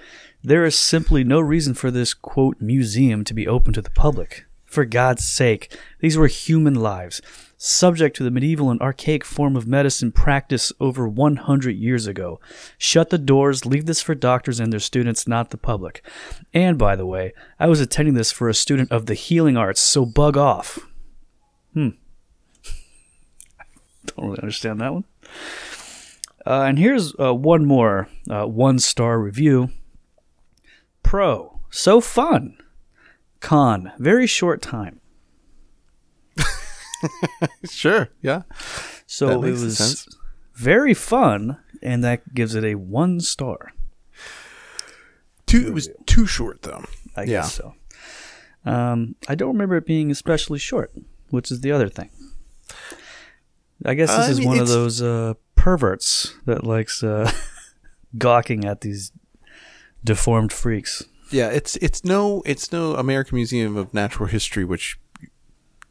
There 0.42 0.64
is 0.64 0.80
simply 0.80 1.26
no 1.26 1.42
reason 1.42 1.74
for 1.74 1.92
this, 1.92 2.14
quote, 2.14 2.62
museum 2.62 3.26
to 3.26 3.34
be 3.34 3.46
open 3.46 3.74
to 3.74 3.82
the 3.82 3.90
public. 3.90 4.46
For 4.70 4.86
God's 4.86 5.26
sake, 5.26 5.76
these 6.00 6.16
were 6.16 6.28
human 6.28 6.76
lives, 6.76 7.22
subject 7.58 8.16
to 8.16 8.24
the 8.24 8.30
medieval 8.30 8.70
and 8.70 8.80
archaic 8.82 9.26
form 9.26 9.56
of 9.56 9.68
medicine 9.68 10.12
practiced 10.12 10.72
over 10.80 11.10
100 11.10 11.76
years 11.76 12.06
ago. 12.06 12.40
Shut 12.78 13.10
the 13.10 13.18
doors, 13.18 13.66
leave 13.66 13.88
this 13.88 14.02
for 14.02 14.14
doctors 14.14 14.60
and 14.60 14.72
their 14.72 14.80
students, 14.80 15.28
not 15.28 15.50
the 15.50 15.58
public. 15.58 16.06
And 16.54 16.78
by 16.78 16.96
the 16.96 17.08
way, 17.08 17.34
I 17.60 17.66
was 17.66 17.82
attending 17.82 18.14
this 18.14 18.32
for 18.32 18.48
a 18.48 18.54
student 18.54 18.92
of 18.92 19.08
the 19.08 19.16
healing 19.16 19.58
arts, 19.58 19.82
so 19.82 20.06
bug 20.06 20.38
off. 20.38 20.78
Hmm. 21.74 21.90
Don't 24.06 24.28
really 24.28 24.40
understand 24.40 24.80
that 24.82 24.94
one. 24.94 25.06
Uh, 26.46 26.62
and 26.62 26.78
here's 26.78 27.14
uh, 27.20 27.34
one 27.34 27.66
more 27.66 28.08
uh, 28.30 28.46
one 28.46 28.78
star 28.78 29.20
review. 29.20 29.72
Pro, 31.02 31.60
so 31.72 32.00
fun. 32.00 32.56
Con, 33.40 33.92
very 34.00 34.28
short 34.28 34.62
time. 34.62 35.00
Sure. 37.70 38.10
Yeah. 38.22 38.42
So 39.08 39.42
it 39.44 39.52
was 39.52 39.78
sense. 39.78 40.08
very 40.56 40.94
fun, 40.94 41.58
and 41.82 42.04
that 42.04 42.34
gives 42.34 42.56
it 42.56 42.66
a 42.66 42.76
one 42.76 43.22
star. 43.22 43.72
Too. 45.46 45.66
It 45.68 45.74
was 45.74 45.90
too 46.06 46.26
short 46.26 46.62
though. 46.64 46.84
I 47.16 47.22
Yeah. 47.24 47.42
guess 47.42 47.54
so. 47.54 47.76
Um, 48.66 49.16
I 49.30 49.36
don't 49.36 49.54
remember 49.54 49.78
it 49.78 49.86
being 49.86 50.12
especially 50.12 50.60
short, 50.60 50.92
which 51.30 51.52
is 51.52 51.62
the 51.62 51.72
other 51.72 51.88
thing. 51.88 52.10
I 53.86 53.94
guess 53.94 54.10
this 54.10 54.28
I 54.28 54.30
is 54.32 54.40
mean, 54.40 54.50
one 54.50 54.60
of 54.60 54.68
those 54.68 55.02
uh, 55.02 55.36
perverts 55.56 56.36
that 56.46 56.66
likes 56.66 57.02
uh, 57.02 57.32
gawking 58.18 58.66
at 58.66 58.82
these 58.82 59.14
deformed 60.04 60.52
freaks. 60.52 61.04
Yeah. 61.32 61.50
It's 61.50 61.76
it's 61.78 62.04
no 62.04 62.42
it's 62.46 62.72
no 62.72 62.96
American 62.96 63.36
Museum 63.36 63.76
of 63.78 63.94
Natural 63.94 64.28
History, 64.28 64.66
which 64.66 65.00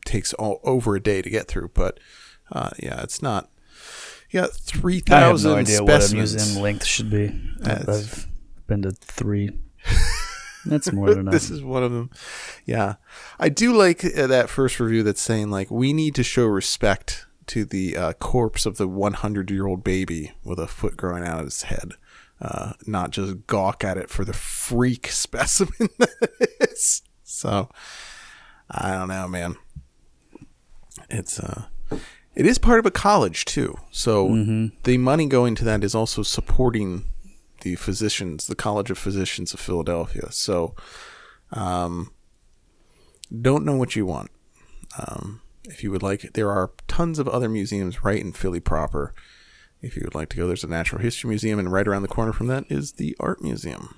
takes 0.04 0.32
all 0.34 0.60
over 0.64 0.96
a 0.96 1.00
day 1.00 1.22
to 1.22 1.30
get 1.30 1.48
through. 1.48 1.70
But 1.74 2.00
uh, 2.52 2.70
yeah, 2.78 3.02
it's 3.02 3.22
not. 3.22 3.50
Yeah, 4.30 4.46
three 4.52 5.00
thousand. 5.00 5.52
I 5.52 5.58
have 5.58 5.66
no 5.68 5.74
idea 5.74 5.84
what 5.84 6.10
a 6.10 6.14
museum 6.14 6.62
length 6.62 6.84
should 6.84 7.10
be. 7.10 7.28
That's- 7.60 7.88
I've 7.88 8.28
been 8.66 8.82
to 8.82 8.90
three. 8.92 9.50
That's 10.66 10.92
more 10.92 11.08
than 11.10 11.20
enough. 11.20 11.32
this 11.32 11.50
is 11.50 11.62
one 11.62 11.82
of 11.82 11.92
them. 11.92 12.10
Yeah, 12.66 12.96
I 13.38 13.48
do 13.48 13.72
like 13.72 14.04
uh, 14.04 14.26
that 14.26 14.50
first 14.50 14.78
review 14.80 15.02
that's 15.02 15.20
saying 15.20 15.50
like 15.50 15.70
we 15.70 15.94
need 15.94 16.14
to 16.16 16.22
show 16.22 16.44
respect 16.44 17.26
to 17.46 17.64
the 17.64 17.96
uh, 17.96 18.12
corpse 18.14 18.66
of 18.66 18.76
the 18.76 18.86
100 18.88 19.50
year 19.50 19.66
old 19.66 19.82
baby 19.82 20.32
with 20.44 20.58
a 20.58 20.66
foot 20.66 20.96
growing 20.98 21.24
out 21.24 21.38
of 21.38 21.46
his 21.46 21.62
head, 21.62 21.92
uh, 22.40 22.72
not 22.86 23.10
just 23.10 23.46
gawk 23.46 23.84
at 23.84 23.96
it 23.96 24.10
for 24.10 24.24
the 24.24 24.32
freak 24.32 25.08
specimen 25.10 25.88
that 25.98 26.30
it 26.40 26.70
is. 26.70 27.02
So 27.24 27.68
I 28.70 28.92
don't 28.92 29.08
know, 29.08 29.28
man. 29.28 29.56
It's 31.10 31.38
uh, 31.38 31.64
it 32.34 32.46
is 32.46 32.58
part 32.58 32.78
of 32.78 32.86
a 32.86 32.90
college 32.90 33.44
too, 33.44 33.76
so 33.90 34.28
the 34.84 34.98
money 34.98 35.26
going 35.26 35.54
to 35.56 35.64
that 35.64 35.82
is 35.82 35.94
also 35.94 36.22
supporting 36.22 37.04
the 37.62 37.76
physicians, 37.76 38.46
the 38.46 38.54
College 38.54 38.90
of 38.90 38.98
Physicians 38.98 39.52
of 39.52 39.60
Philadelphia. 39.60 40.30
So, 40.30 40.74
um, 41.52 42.12
don't 43.42 43.64
know 43.64 43.76
what 43.76 43.96
you 43.96 44.06
want. 44.06 44.30
Um, 44.98 45.42
if 45.64 45.82
you 45.82 45.90
would 45.90 46.02
like, 46.02 46.32
there 46.34 46.50
are 46.50 46.72
tons 46.86 47.18
of 47.18 47.28
other 47.28 47.48
museums 47.48 48.04
right 48.04 48.20
in 48.20 48.32
Philly 48.32 48.60
proper. 48.60 49.12
If 49.80 49.96
you 49.96 50.02
would 50.04 50.14
like 50.14 50.28
to 50.30 50.36
go, 50.36 50.46
there's 50.46 50.64
a 50.64 50.68
Natural 50.68 51.00
History 51.00 51.28
Museum, 51.28 51.58
and 51.58 51.72
right 51.72 51.86
around 51.86 52.02
the 52.02 52.08
corner 52.08 52.32
from 52.32 52.48
that 52.48 52.64
is 52.68 52.92
the 52.92 53.16
Art 53.20 53.40
Museum. 53.42 53.96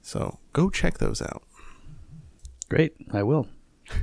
So 0.00 0.38
go 0.52 0.70
check 0.70 0.98
those 0.98 1.20
out. 1.20 1.42
Great, 2.68 2.94
I 3.12 3.22
will. 3.22 3.48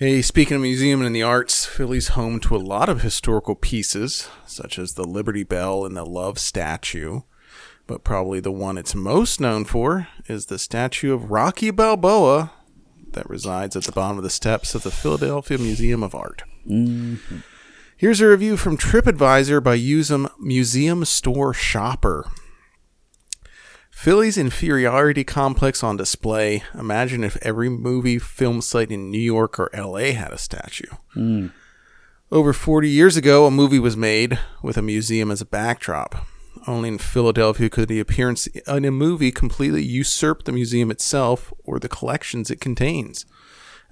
Hey, 0.00 0.22
speaking 0.22 0.54
of 0.54 0.62
museum 0.62 1.02
and 1.02 1.14
the 1.14 1.22
arts, 1.22 1.66
Philly's 1.66 2.08
home 2.08 2.40
to 2.40 2.56
a 2.56 2.66
lot 2.74 2.88
of 2.88 3.02
historical 3.02 3.54
pieces, 3.54 4.30
such 4.46 4.78
as 4.78 4.94
the 4.94 5.04
Liberty 5.04 5.42
Bell 5.42 5.84
and 5.84 5.94
the 5.94 6.06
Love 6.06 6.38
Statue. 6.38 7.20
But 7.86 8.02
probably 8.02 8.40
the 8.40 8.50
one 8.50 8.78
it's 8.78 8.94
most 8.94 9.42
known 9.42 9.66
for 9.66 10.08
is 10.26 10.46
the 10.46 10.58
statue 10.58 11.12
of 11.12 11.30
Rocky 11.30 11.70
Balboa 11.70 12.50
that 13.12 13.28
resides 13.28 13.76
at 13.76 13.84
the 13.84 13.92
bottom 13.92 14.16
of 14.16 14.24
the 14.24 14.30
steps 14.30 14.74
of 14.74 14.84
the 14.84 14.90
Philadelphia 14.90 15.58
Museum 15.58 16.02
of 16.02 16.14
Art. 16.14 16.44
Mm-hmm. 16.66 17.40
Here's 18.00 18.22
a 18.22 18.28
review 18.28 18.56
from 18.56 18.78
TripAdvisor 18.78 19.62
by 19.62 19.76
Usum 19.76 20.30
Museum 20.38 21.04
Store 21.04 21.52
Shopper. 21.52 22.30
Philly's 23.90 24.38
inferiority 24.38 25.22
complex 25.22 25.84
on 25.84 25.98
display. 25.98 26.62
Imagine 26.72 27.22
if 27.22 27.36
every 27.42 27.68
movie 27.68 28.18
film 28.18 28.62
site 28.62 28.90
in 28.90 29.10
New 29.10 29.20
York 29.20 29.58
or 29.58 29.68
LA 29.76 30.12
had 30.12 30.32
a 30.32 30.38
statue. 30.38 30.88
Hmm. 31.12 31.48
Over 32.32 32.54
40 32.54 32.88
years 32.88 33.18
ago, 33.18 33.44
a 33.44 33.50
movie 33.50 33.78
was 33.78 33.98
made 33.98 34.38
with 34.62 34.78
a 34.78 34.82
museum 34.82 35.30
as 35.30 35.42
a 35.42 35.44
backdrop. 35.44 36.26
Only 36.66 36.88
in 36.88 36.96
Philadelphia 36.96 37.68
could 37.68 37.88
the 37.88 38.00
appearance 38.00 38.46
in 38.46 38.86
a 38.86 38.90
movie 38.90 39.30
completely 39.30 39.82
usurp 39.82 40.44
the 40.44 40.52
museum 40.52 40.90
itself 40.90 41.52
or 41.64 41.78
the 41.78 41.90
collections 41.90 42.50
it 42.50 42.62
contains. 42.62 43.26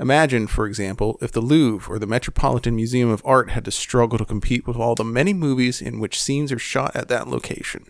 Imagine, 0.01 0.47
for 0.47 0.67
example, 0.67 1.19
if 1.21 1.33
the 1.33 1.41
Louvre 1.41 1.93
or 1.93 1.99
the 1.99 2.07
Metropolitan 2.07 2.77
Museum 2.77 3.09
of 3.11 3.23
Art 3.25 3.51
had 3.51 3.65
to 3.65 3.71
struggle 3.71 4.19
to 4.19 4.25
compete 4.25 4.67
with 4.67 4.77
all 4.77 4.95
the 4.95 5.05
many 5.05 5.35
movies 5.35 5.83
in 5.83 5.99
which 5.99 6.21
scenes 6.21 6.53
are 6.53 6.59
shot 6.59 6.95
at 6.95 7.09
that 7.09 7.29
location. 7.29 7.87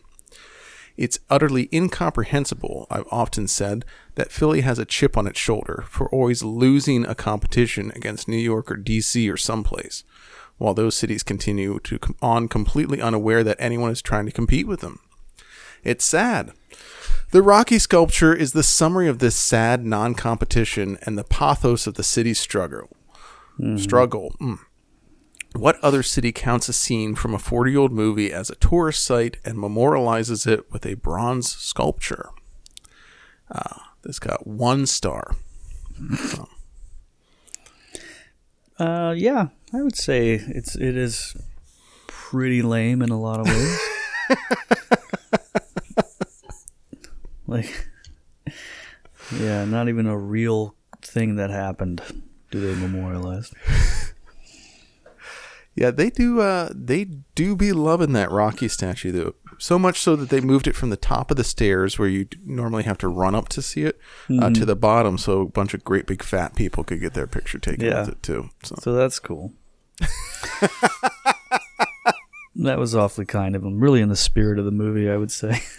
It's 0.96 1.20
utterly 1.30 1.68
incomprehensible, 1.72 2.88
I've 2.90 3.06
often 3.12 3.46
said, 3.46 3.84
that 4.16 4.32
Philly 4.32 4.62
has 4.62 4.80
a 4.80 4.84
chip 4.84 5.16
on 5.16 5.28
its 5.28 5.38
shoulder 5.38 5.84
for 5.88 6.08
always 6.08 6.42
losing 6.42 7.06
a 7.06 7.14
competition 7.14 7.92
against 7.94 8.26
New 8.26 8.36
York 8.36 8.70
or 8.70 8.76
DC 8.76 9.32
or 9.32 9.36
someplace, 9.36 10.02
while 10.56 10.74
those 10.74 10.96
cities 10.96 11.22
continue 11.22 11.78
to 11.80 12.00
come 12.00 12.16
on 12.20 12.48
completely 12.48 13.00
unaware 13.00 13.44
that 13.44 13.60
anyone 13.60 13.92
is 13.92 14.02
trying 14.02 14.26
to 14.26 14.32
compete 14.32 14.66
with 14.66 14.80
them. 14.80 14.98
It's 15.84 16.04
sad. 16.04 16.52
The 17.30 17.42
Rocky 17.42 17.78
sculpture 17.78 18.34
is 18.34 18.52
the 18.52 18.62
summary 18.62 19.06
of 19.08 19.18
this 19.18 19.36
sad 19.36 19.84
non 19.84 20.14
competition 20.14 20.98
and 21.02 21.18
the 21.18 21.24
pathos 21.24 21.86
of 21.86 21.94
the 21.94 22.02
city's 22.02 22.38
struggle. 22.38 22.88
Struggle. 23.76 24.34
Mm. 24.40 24.58
What 25.56 25.82
other 25.82 26.04
city 26.04 26.30
counts 26.30 26.68
a 26.68 26.72
scene 26.72 27.16
from 27.16 27.34
a 27.34 27.38
40 27.38 27.72
year 27.72 27.80
old 27.80 27.92
movie 27.92 28.32
as 28.32 28.50
a 28.50 28.54
tourist 28.54 29.02
site 29.02 29.38
and 29.44 29.58
memorializes 29.58 30.46
it 30.46 30.70
with 30.70 30.86
a 30.86 30.94
bronze 30.94 31.50
sculpture? 31.50 32.30
Uh, 33.50 33.80
this 34.02 34.18
got 34.18 34.46
one 34.46 34.86
star. 34.86 35.34
Uh, 38.78 39.12
yeah, 39.16 39.48
I 39.74 39.82
would 39.82 39.96
say 39.96 40.34
it's 40.34 40.76
it 40.76 40.96
is 40.96 41.36
pretty 42.06 42.62
lame 42.62 43.02
in 43.02 43.10
a 43.10 43.18
lot 43.18 43.40
of 43.40 43.48
ways. 43.48 43.80
like, 47.48 47.88
yeah, 49.36 49.64
not 49.64 49.88
even 49.88 50.06
a 50.06 50.16
real 50.16 50.74
thing 51.02 51.34
that 51.36 51.50
happened. 51.50 52.00
Do 52.52 52.60
they 52.60 52.80
memorialize? 52.80 53.52
Yeah, 55.74 55.90
they 55.92 56.10
do. 56.10 56.40
Uh, 56.40 56.70
they 56.74 57.04
do 57.34 57.54
be 57.54 57.72
loving 57.72 58.12
that 58.14 58.30
Rocky 58.32 58.66
statue, 58.68 59.12
though. 59.12 59.34
So 59.58 59.78
much 59.78 59.98
so 60.00 60.16
that 60.16 60.28
they 60.28 60.40
moved 60.40 60.66
it 60.66 60.74
from 60.74 60.90
the 60.90 60.96
top 60.96 61.30
of 61.30 61.36
the 61.36 61.44
stairs, 61.44 61.98
where 61.98 62.08
you 62.08 62.26
normally 62.44 62.82
have 62.84 62.98
to 62.98 63.06
run 63.08 63.34
up 63.36 63.48
to 63.50 63.62
see 63.62 63.82
it, 63.82 63.98
uh, 64.40 64.50
to 64.50 64.64
the 64.64 64.74
bottom, 64.76 65.18
so 65.18 65.42
a 65.42 65.46
bunch 65.46 65.74
of 65.74 65.84
great 65.84 66.06
big 66.06 66.22
fat 66.22 66.56
people 66.56 66.82
could 66.84 67.00
get 67.00 67.14
their 67.14 67.26
picture 67.28 67.58
taken 67.58 67.84
Yeah. 67.86 68.00
with 68.00 68.08
it 68.10 68.22
too. 68.22 68.50
So 68.64 68.76
So 68.80 68.92
that's 68.92 69.18
cool. 69.20 69.52
That 72.60 72.78
was 72.80 72.92
awfully 72.96 73.24
kind 73.24 73.54
of 73.54 73.62
him. 73.62 73.78
Really 73.78 74.00
in 74.00 74.08
the 74.08 74.16
spirit 74.16 74.58
of 74.58 74.64
the 74.64 74.72
movie, 74.72 75.08
I 75.08 75.16
would 75.16 75.30
say. 75.30 75.60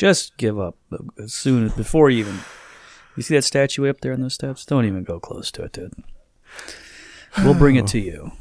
Just 0.00 0.38
give 0.38 0.58
up 0.58 0.78
as 1.22 1.34
soon 1.34 1.66
as 1.66 1.74
before 1.74 2.08
you 2.08 2.20
even. 2.20 2.38
You 3.16 3.22
see 3.22 3.34
that 3.34 3.42
statue 3.42 3.86
up 3.86 4.00
there 4.00 4.14
on 4.14 4.22
those 4.22 4.32
steps? 4.32 4.64
Don't 4.64 4.86
even 4.86 5.04
go 5.04 5.20
close 5.20 5.50
to 5.52 5.62
it, 5.64 5.72
dude. 5.72 5.92
We'll 7.44 7.52
bring 7.52 7.76
it 7.76 7.86
to 7.88 7.98
you. 7.98 8.32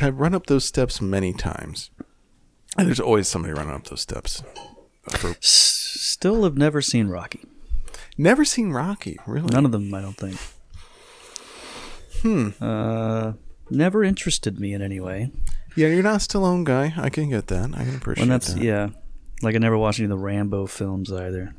I've 0.00 0.20
run 0.20 0.32
up 0.32 0.46
those 0.46 0.64
steps 0.64 1.00
many 1.00 1.32
times. 1.32 1.90
And 2.78 2.86
there's 2.86 3.00
always 3.00 3.26
somebody 3.26 3.52
running 3.52 3.74
up 3.74 3.88
those 3.88 4.00
steps. 4.02 4.44
For, 5.08 5.34
still 5.40 6.44
have 6.44 6.56
never 6.56 6.80
seen 6.80 7.08
Rocky. 7.08 7.42
never 8.16 8.44
seen 8.44 8.70
Rocky, 8.70 9.18
really. 9.26 9.48
None 9.48 9.64
of 9.64 9.72
them, 9.72 9.92
I 9.92 10.00
don't 10.02 10.16
think. 10.16 10.38
Hmm. 12.22 12.50
Uh, 12.62 13.32
never 13.70 14.04
interested 14.04 14.60
me 14.60 14.72
in 14.72 14.82
any 14.82 15.00
way. 15.00 15.32
yeah, 15.74 15.88
you're 15.88 16.04
not 16.04 16.14
a 16.14 16.18
Stallone 16.28 16.62
guy. 16.62 16.94
I 16.96 17.10
can 17.10 17.28
get 17.28 17.48
that. 17.48 17.70
I 17.74 17.84
can 17.84 17.96
appreciate 17.96 18.22
When 18.22 18.28
that's 18.28 18.54
that. 18.54 18.62
yeah, 18.62 18.90
like 19.42 19.54
I 19.54 19.58
never 19.58 19.78
watched 19.78 20.00
any 20.00 20.04
of 20.04 20.10
the 20.10 20.18
Rambo 20.18 20.66
films 20.66 21.12
either. 21.12 21.54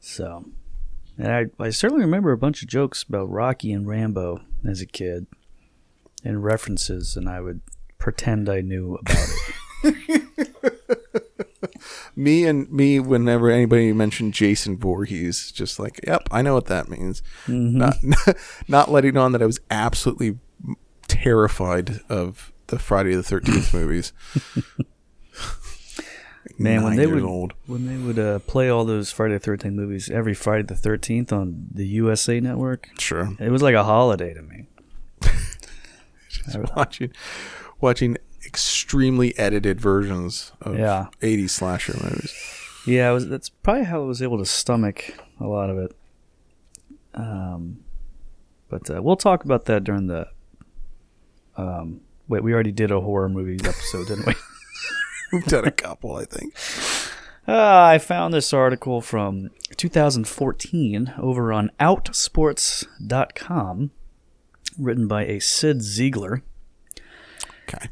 So, 0.00 0.46
and 1.16 1.32
I 1.32 1.46
I 1.62 1.70
certainly 1.70 2.04
remember 2.04 2.32
a 2.32 2.38
bunch 2.38 2.62
of 2.62 2.68
jokes 2.68 3.02
about 3.02 3.30
Rocky 3.30 3.72
and 3.72 3.86
Rambo 3.86 4.42
as 4.66 4.80
a 4.80 4.86
kid, 4.86 5.26
and 6.24 6.44
references, 6.44 7.16
and 7.16 7.28
I 7.28 7.40
would 7.40 7.60
pretend 7.98 8.48
I 8.48 8.60
knew 8.60 8.94
about 9.00 9.28
it. 9.84 10.24
Me 12.16 12.44
and 12.46 12.70
me, 12.72 12.98
whenever 12.98 13.50
anybody 13.50 13.92
mentioned 13.92 14.34
Jason 14.34 14.76
Voorhees, 14.76 15.52
just 15.52 15.78
like, 15.78 16.00
yep, 16.06 16.26
I 16.30 16.42
know 16.42 16.54
what 16.54 16.66
that 16.66 16.88
means. 16.88 17.22
Mm-hmm. 17.46 17.78
Not, 17.78 17.96
not 18.68 18.90
letting 18.90 19.16
on 19.16 19.32
that 19.32 19.42
I 19.42 19.46
was 19.46 19.60
absolutely 19.70 20.38
terrified 21.06 22.00
of 22.08 22.52
the 22.68 22.78
Friday 22.78 23.14
the 23.14 23.22
Thirteenth 23.22 23.72
movies. 23.72 24.12
Man, 26.58 26.82
when 26.82 26.96
they 26.96 27.06
would 27.06 27.22
old. 27.22 27.54
when 27.66 27.86
they 27.86 27.96
would 27.96 28.18
uh, 28.18 28.38
play 28.40 28.68
all 28.68 28.84
those 28.84 29.12
Friday 29.12 29.34
the 29.34 29.40
Thirteenth 29.40 29.74
movies 29.76 30.10
every 30.10 30.34
Friday 30.34 30.64
the 30.64 30.74
Thirteenth 30.74 31.32
on 31.32 31.68
the 31.72 31.86
USA 31.86 32.40
Network, 32.40 32.88
sure, 32.98 33.28
it 33.38 33.50
was 33.50 33.62
like 33.62 33.74
a 33.76 33.84
holiday 33.84 34.34
to 34.34 34.42
me. 34.42 34.66
watching 36.76 37.12
watching 37.80 38.16
extremely 38.46 39.36
edited 39.38 39.80
versions 39.80 40.52
of 40.62 40.78
Yeah. 40.78 41.08
80s 41.20 41.50
slasher 41.50 41.94
movies. 42.02 42.34
Yeah, 42.86 43.10
was, 43.10 43.28
that's 43.28 43.50
probably 43.50 43.84
how 43.84 44.00
I 44.02 44.04
was 44.04 44.22
able 44.22 44.38
to 44.38 44.46
stomach 44.46 45.12
a 45.38 45.46
lot 45.46 45.68
of 45.70 45.76
it. 45.78 45.94
Um, 47.14 47.80
but 48.70 48.88
uh, 48.90 49.02
we'll 49.02 49.16
talk 49.16 49.44
about 49.44 49.66
that 49.66 49.84
during 49.84 50.06
the. 50.06 50.28
Um, 51.56 52.00
wait, 52.28 52.42
we 52.42 52.54
already 52.54 52.72
did 52.72 52.90
a 52.90 53.00
horror 53.00 53.28
movies 53.28 53.60
episode, 53.64 54.06
didn't 54.08 54.26
we? 54.26 54.34
We've 55.32 55.44
done 55.44 55.66
a 55.66 55.70
couple, 55.70 56.16
I 56.16 56.24
think. 56.24 56.54
Uh, 57.46 57.52
I 57.92 57.98
found 57.98 58.34
this 58.34 58.52
article 58.52 59.00
from 59.00 59.50
2014 59.76 61.14
over 61.18 61.52
on 61.52 61.70
Outsports.com, 61.78 63.90
written 64.78 65.08
by 65.08 65.24
a 65.24 65.40
Cyd 65.40 65.78
Zeigler. 65.78 66.42
Okay. 67.68 67.88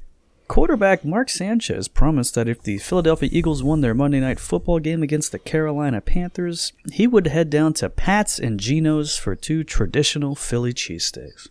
Quarterback 0.49 1.05
Mark 1.05 1.29
Sanchez 1.29 1.89
promised 1.89 2.37
that 2.37 2.49
if 2.49 2.63
the 2.63 2.79
Philadelphia 2.79 3.29
Eagles 3.33 3.65
won 3.65 3.81
their 3.81 3.95
Monday 3.95 4.21
night 4.21 4.39
football 4.39 4.79
game 4.79 5.03
against 5.03 5.33
the 5.33 5.41
Carolina 5.41 6.01
Panthers, 6.01 6.73
he 6.93 7.07
would 7.07 7.27
head 7.27 7.51
down 7.51 7.75
to 7.75 7.91
Pat's 7.91 8.39
and 8.39 8.61
Geno's 8.61 9.19
for 9.19 9.35
two 9.35 9.65
traditional 9.65 10.37
Philly 10.37 10.73
cheesesteaks. 10.73 11.49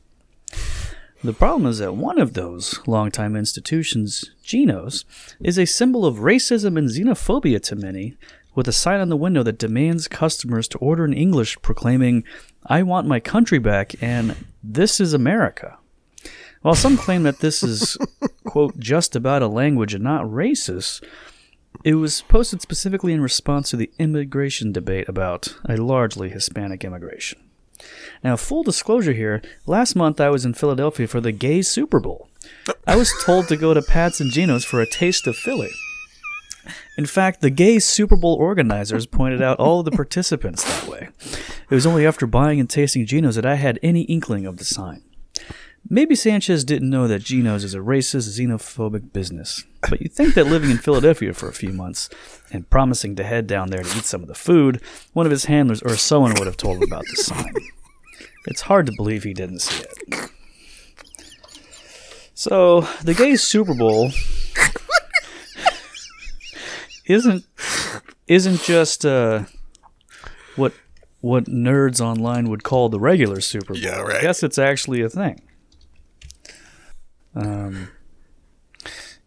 The 1.25 1.33
problem 1.33 1.65
is 1.65 1.79
that 1.79 1.95
one 1.95 2.19
of 2.19 2.33
those 2.33 2.79
longtime 2.85 3.35
institutions, 3.35 4.29
Geno's, 4.43 5.05
is 5.39 5.57
a 5.57 5.65
symbol 5.65 6.05
of 6.05 6.17
racism 6.17 6.77
and 6.77 6.87
xenophobia 6.87 7.59
to 7.63 7.75
many, 7.75 8.15
with 8.53 8.67
a 8.67 8.71
sign 8.71 8.99
on 8.99 9.09
the 9.09 9.17
window 9.17 9.41
that 9.41 9.57
demands 9.57 10.07
customers 10.07 10.67
to 10.67 10.77
order 10.77 11.03
in 11.03 11.13
English 11.13 11.59
proclaiming, 11.63 12.25
I 12.67 12.83
want 12.83 13.07
my 13.07 13.19
country 13.19 13.57
back 13.57 13.95
and 14.03 14.35
this 14.63 14.99
is 14.99 15.13
America. 15.13 15.79
While 16.61 16.75
some 16.75 16.95
claim 16.95 17.23
that 17.23 17.39
this 17.39 17.63
is, 17.63 17.97
quote, 18.45 18.77
just 18.77 19.15
about 19.15 19.41
a 19.41 19.47
language 19.47 19.95
and 19.95 20.03
not 20.03 20.25
racist, 20.25 21.03
it 21.83 21.95
was 21.95 22.21
posted 22.21 22.61
specifically 22.61 23.13
in 23.13 23.21
response 23.21 23.71
to 23.71 23.77
the 23.77 23.89
immigration 23.97 24.71
debate 24.71 25.09
about 25.09 25.57
a 25.67 25.77
largely 25.77 26.29
Hispanic 26.29 26.83
immigration. 26.83 27.39
Now, 28.23 28.35
full 28.35 28.63
disclosure 28.63 29.13
here, 29.13 29.41
last 29.65 29.95
month 29.95 30.19
I 30.19 30.29
was 30.29 30.45
in 30.45 30.53
Philadelphia 30.53 31.07
for 31.07 31.21
the 31.21 31.31
gay 31.31 31.61
Super 31.61 31.99
Bowl. 31.99 32.29
I 32.87 32.95
was 32.95 33.13
told 33.23 33.47
to 33.47 33.57
go 33.57 33.73
to 33.73 33.81
Pat's 33.81 34.19
and 34.19 34.31
Geno's 34.31 34.65
for 34.65 34.81
a 34.81 34.89
taste 34.89 35.27
of 35.27 35.35
Philly. 35.35 35.71
In 36.97 37.05
fact, 37.05 37.41
the 37.41 37.49
gay 37.49 37.79
Super 37.79 38.15
Bowl 38.15 38.35
organizers 38.35 39.05
pointed 39.05 39.41
out 39.41 39.59
all 39.59 39.83
the 39.83 39.91
participants 39.91 40.63
that 40.63 40.89
way. 40.89 41.09
It 41.69 41.75
was 41.75 41.85
only 41.85 42.05
after 42.05 42.25
buying 42.25 42.59
and 42.59 42.69
tasting 42.69 43.05
Geno's 43.05 43.35
that 43.35 43.45
I 43.45 43.55
had 43.55 43.79
any 43.83 44.01
inkling 44.03 44.45
of 44.45 44.57
the 44.57 44.65
sign. 44.65 45.01
Maybe 45.87 46.15
Sanchez 46.15 46.63
didn't 46.63 46.89
know 46.89 47.07
that 47.07 47.23
Geno's 47.23 47.63
is 47.63 47.75
a 47.75 47.79
racist, 47.79 48.39
xenophobic 48.39 49.13
business. 49.13 49.63
But 49.87 50.01
you'd 50.01 50.13
think 50.13 50.33
that 50.33 50.47
living 50.47 50.71
in 50.71 50.79
Philadelphia 50.79 51.31
for 51.31 51.47
a 51.47 51.53
few 51.53 51.71
months 51.71 52.09
and 52.51 52.67
promising 52.71 53.15
to 53.17 53.23
head 53.23 53.45
down 53.45 53.69
there 53.69 53.83
to 53.83 53.97
eat 53.97 54.05
some 54.05 54.23
of 54.23 54.27
the 54.27 54.33
food, 54.33 54.81
one 55.13 55.27
of 55.27 55.31
his 55.31 55.45
handlers 55.45 55.83
or 55.83 55.95
someone 55.95 56.33
would 56.39 56.47
have 56.47 56.57
told 56.57 56.77
him 56.77 56.83
about 56.83 57.03
the 57.03 57.21
sign. 57.21 57.53
It's 58.47 58.61
hard 58.61 58.85
to 58.85 58.93
believe 58.95 59.23
he 59.23 59.33
didn't 59.33 59.59
see 59.59 59.83
it. 59.83 60.29
So, 62.33 62.81
the 63.03 63.13
gay 63.13 63.35
Super 63.37 63.73
Bowl 63.73 64.11
isn't 67.05 67.45
isn't 68.27 68.61
just 68.61 69.05
uh, 69.05 69.45
what 70.55 70.73
what 71.21 71.45
nerds 71.45 72.01
online 72.01 72.49
would 72.49 72.63
call 72.63 72.89
the 72.89 72.99
regular 72.99 73.41
Super 73.41 73.73
Bowl. 73.73 73.81
Yeah, 73.81 74.01
right. 74.01 74.17
I 74.17 74.21
guess 74.21 74.43
it's 74.43 74.57
actually 74.57 75.01
a 75.01 75.09
thing. 75.09 75.41
Um, 77.35 77.89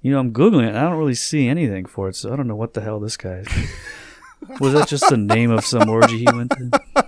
you 0.00 0.12
know, 0.12 0.18
I'm 0.18 0.32
googling 0.32 0.64
it. 0.64 0.68
And 0.68 0.78
I 0.78 0.82
don't 0.82 0.98
really 0.98 1.14
see 1.14 1.48
anything 1.48 1.86
for 1.86 2.08
it, 2.08 2.16
so 2.16 2.32
I 2.32 2.36
don't 2.36 2.46
know 2.46 2.56
what 2.56 2.74
the 2.74 2.80
hell 2.80 3.00
this 3.00 3.16
guy. 3.16 3.38
Is. 3.38 3.48
Was 4.60 4.72
that 4.72 4.88
just 4.88 5.08
the 5.08 5.16
name 5.16 5.50
of 5.50 5.64
some 5.64 5.88
orgy 5.88 6.18
he 6.18 6.26
went 6.32 6.52
to? 6.52 7.07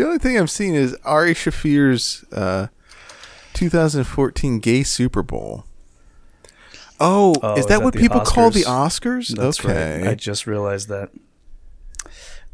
The 0.00 0.06
only 0.06 0.18
thing 0.18 0.38
I'm 0.38 0.46
seeing 0.46 0.74
is 0.74 0.96
Ari 1.04 1.34
Shaffir's 1.34 2.24
uh, 2.32 2.68
2014 3.52 4.58
Gay 4.58 4.82
Super 4.82 5.22
Bowl. 5.22 5.66
Oh, 6.98 7.34
Oh, 7.42 7.52
is 7.52 7.58
is 7.60 7.66
that 7.66 7.80
that 7.80 7.84
what 7.84 7.92
the 7.92 8.00
people 8.00 8.20
call 8.20 8.50
the 8.50 8.62
Oscars? 8.62 9.30
Oscars? 9.30 9.36
That's 9.36 9.60
okay. 9.62 9.98
right. 10.00 10.08
I 10.12 10.14
just 10.14 10.46
realized 10.46 10.88
that. 10.88 11.10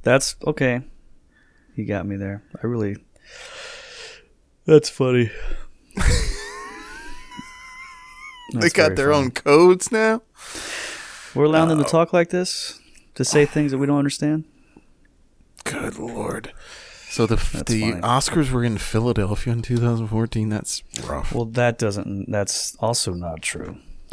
That's 0.03 0.35
okay. 0.45 0.81
He 1.77 1.85
got 1.85 2.05
me 2.05 2.17
there. 2.17 2.43
I 2.61 2.67
really. 2.67 2.97
That's 4.65 4.91
funny. 4.91 5.31
they 5.97 6.03
That's 8.55 8.73
got 8.73 8.97
their 8.97 9.13
funny. 9.13 9.27
own 9.27 9.31
codes 9.31 9.93
now. 9.93 10.21
We're 11.33 11.45
allowing 11.45 11.69
them 11.69 11.79
to 11.79 11.89
talk 11.89 12.13
like 12.13 12.31
this, 12.31 12.81
to 13.15 13.25
say 13.25 13.47
things 13.47 13.71
that 13.71 13.79
we 13.79 13.87
don't 13.87 13.99
understand. 13.99 14.47
Good 15.63 15.97
lord. 16.01 16.53
So 17.17 17.25
the 17.25 17.37
That's 17.37 17.73
the 17.73 17.93
fine. 17.93 18.03
Oscars 18.03 18.51
were 18.51 18.63
in 18.63 18.77
Philadelphia 18.77 19.51
in 19.55 19.63
2014. 19.63 20.51
That's 20.51 20.83
rough 21.05 21.33
Well, 21.33 21.47
that 21.47 21.79
doesn't. 21.79 22.31
That's 22.31 22.77
also 22.79 23.15
not 23.15 23.41
true. 23.41 23.79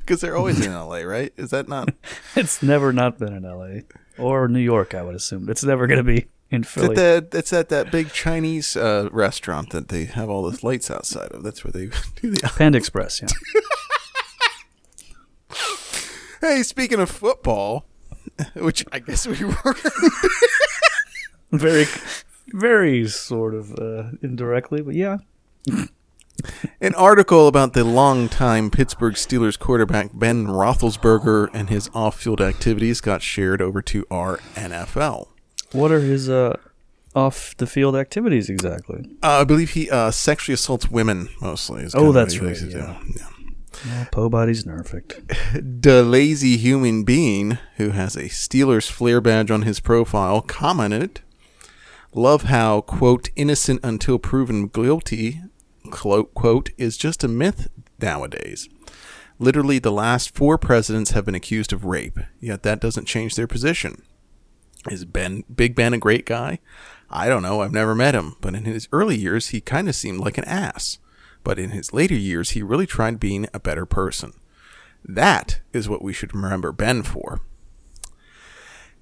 because 0.00 0.20
they're 0.20 0.36
always 0.36 0.66
in 0.66 0.74
LA, 0.74 1.02
right? 1.02 1.32
Is 1.36 1.50
that 1.50 1.68
not? 1.68 1.90
It's 2.34 2.60
never 2.60 2.92
not 2.92 3.20
been 3.20 3.32
in 3.32 3.44
L.A. 3.44 3.84
or 4.18 4.48
New 4.48 4.58
York. 4.58 4.96
I 4.96 5.04
would 5.04 5.14
assume 5.14 5.48
it's 5.48 5.62
never 5.62 5.86
going 5.86 5.98
to 5.98 6.02
be 6.02 6.26
in 6.50 6.62
It's 6.62 6.70
Philly. 6.72 6.96
at 6.96 7.30
that, 7.30 7.38
it's 7.38 7.52
at 7.52 7.68
that 7.68 7.92
big 7.92 8.10
Chinese 8.10 8.76
uh, 8.76 9.08
restaurant 9.12 9.70
that 9.70 9.90
they 9.90 10.06
have 10.06 10.28
all 10.28 10.42
those 10.42 10.64
lights 10.64 10.90
outside 10.90 11.30
of. 11.30 11.44
That's 11.44 11.62
where 11.62 11.70
they 11.70 11.86
do 12.20 12.32
the. 12.32 12.50
Panda 12.58 12.78
Express. 12.78 13.22
Yeah. 13.22 13.28
Hey, 16.40 16.64
speaking 16.64 16.98
of 16.98 17.08
football, 17.08 17.86
which 18.54 18.84
I 18.90 18.98
guess 18.98 19.24
we 19.24 19.44
were. 19.44 19.76
Very, 21.52 21.86
very 22.48 23.06
sort 23.08 23.54
of 23.54 23.78
uh, 23.78 24.10
indirectly, 24.22 24.82
but 24.82 24.94
yeah. 24.94 25.18
An 26.80 26.94
article 26.94 27.46
about 27.46 27.72
the 27.74 27.84
longtime 27.84 28.70
Pittsburgh 28.70 29.14
Steelers 29.14 29.58
quarterback 29.58 30.10
Ben 30.12 30.46
Roethlisberger 30.46 31.48
and 31.52 31.68
his 31.70 31.88
off-field 31.94 32.40
activities 32.40 33.00
got 33.00 33.22
shared 33.22 33.62
over 33.62 33.80
to 33.82 34.04
our 34.10 34.38
NFL. 34.54 35.28
What 35.72 35.92
are 35.92 36.00
his 36.00 36.28
uh, 36.28 36.56
off 37.14 37.56
the 37.58 37.66
field 37.66 37.94
activities 37.94 38.48
exactly? 38.50 39.04
Uh, 39.22 39.40
I 39.40 39.44
believe 39.44 39.70
he 39.70 39.90
uh, 39.90 40.10
sexually 40.10 40.54
assaults 40.54 40.90
women 40.90 41.28
mostly. 41.40 41.84
Oh, 41.84 41.90
kind 41.90 41.96
of 41.96 42.06
what 42.06 42.12
that's 42.12 42.38
right, 42.38 42.60
yeah. 42.62 43.00
yeah. 43.14 44.04
Poe 44.10 44.28
body's 44.28 44.64
perfect. 44.64 45.20
The 45.54 46.02
lazy 46.02 46.56
human 46.56 47.04
being 47.04 47.58
who 47.76 47.90
has 47.90 48.16
a 48.16 48.24
Steelers 48.24 48.90
flair 48.90 49.20
badge 49.20 49.50
on 49.50 49.62
his 49.62 49.80
profile 49.80 50.40
commented, 50.40 51.20
"Love 52.14 52.44
how 52.44 52.80
quote 52.82 53.30
innocent 53.36 53.80
until 53.82 54.18
proven 54.18 54.68
guilty." 54.68 55.40
quote, 55.90 56.34
quote, 56.34 56.70
is 56.76 56.96
just 56.96 57.22
a 57.22 57.28
myth 57.28 57.68
nowadays. 58.00 58.68
Literally, 59.38 59.78
the 59.78 59.92
last 59.92 60.34
four 60.34 60.58
presidents 60.58 61.12
have 61.12 61.24
been 61.24 61.34
accused 61.34 61.72
of 61.72 61.84
rape, 61.84 62.18
yet 62.40 62.62
that 62.62 62.80
doesn't 62.80 63.06
change 63.06 63.34
their 63.34 63.46
position. 63.46 64.02
Is 64.90 65.04
Ben 65.04 65.44
Big 65.54 65.76
Ben 65.76 65.94
a 65.94 65.98
great 65.98 66.26
guy? 66.26 66.58
I 67.10 67.28
don't 67.28 67.42
know. 67.42 67.60
I've 67.60 67.72
never 67.72 67.94
met 67.94 68.14
him, 68.14 68.36
but 68.40 68.54
in 68.54 68.64
his 68.64 68.88
early 68.90 69.16
years, 69.16 69.48
he 69.48 69.60
kind 69.60 69.88
of 69.88 69.94
seemed 69.94 70.20
like 70.20 70.38
an 70.38 70.44
ass. 70.44 70.98
But 71.44 71.58
in 71.58 71.70
his 71.70 71.92
later 71.92 72.14
years, 72.14 72.50
he 72.50 72.62
really 72.62 72.86
tried 72.86 73.20
being 73.20 73.46
a 73.52 73.60
better 73.60 73.86
person. 73.86 74.32
That 75.04 75.60
is 75.72 75.88
what 75.88 76.02
we 76.02 76.12
should 76.12 76.34
remember 76.34 76.72
Ben 76.72 77.02
for. 77.02 77.40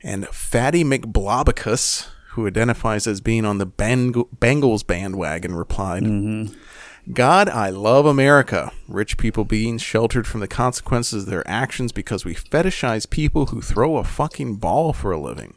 And 0.02 0.26
Fatty 0.28 0.82
McBlobicus, 0.82 2.08
who 2.30 2.46
identifies 2.46 3.06
as 3.06 3.20
being 3.20 3.44
on 3.44 3.58
the 3.58 3.66
Bengals 3.66 4.86
bandwagon, 4.86 5.54
replied, 5.54 6.04
God, 7.12 7.48
I 7.48 7.70
love 7.70 8.06
America. 8.06 8.70
Rich 8.86 9.16
people 9.16 9.44
being 9.44 9.78
sheltered 9.78 10.26
from 10.26 10.40
the 10.40 10.46
consequences 10.46 11.24
of 11.24 11.30
their 11.30 11.46
actions 11.48 11.90
because 11.90 12.24
we 12.24 12.34
fetishize 12.34 13.08
people 13.08 13.46
who 13.46 13.60
throw 13.60 13.96
a 13.96 14.04
fucking 14.04 14.56
ball 14.56 14.92
for 14.92 15.10
a 15.10 15.18
living. 15.20 15.54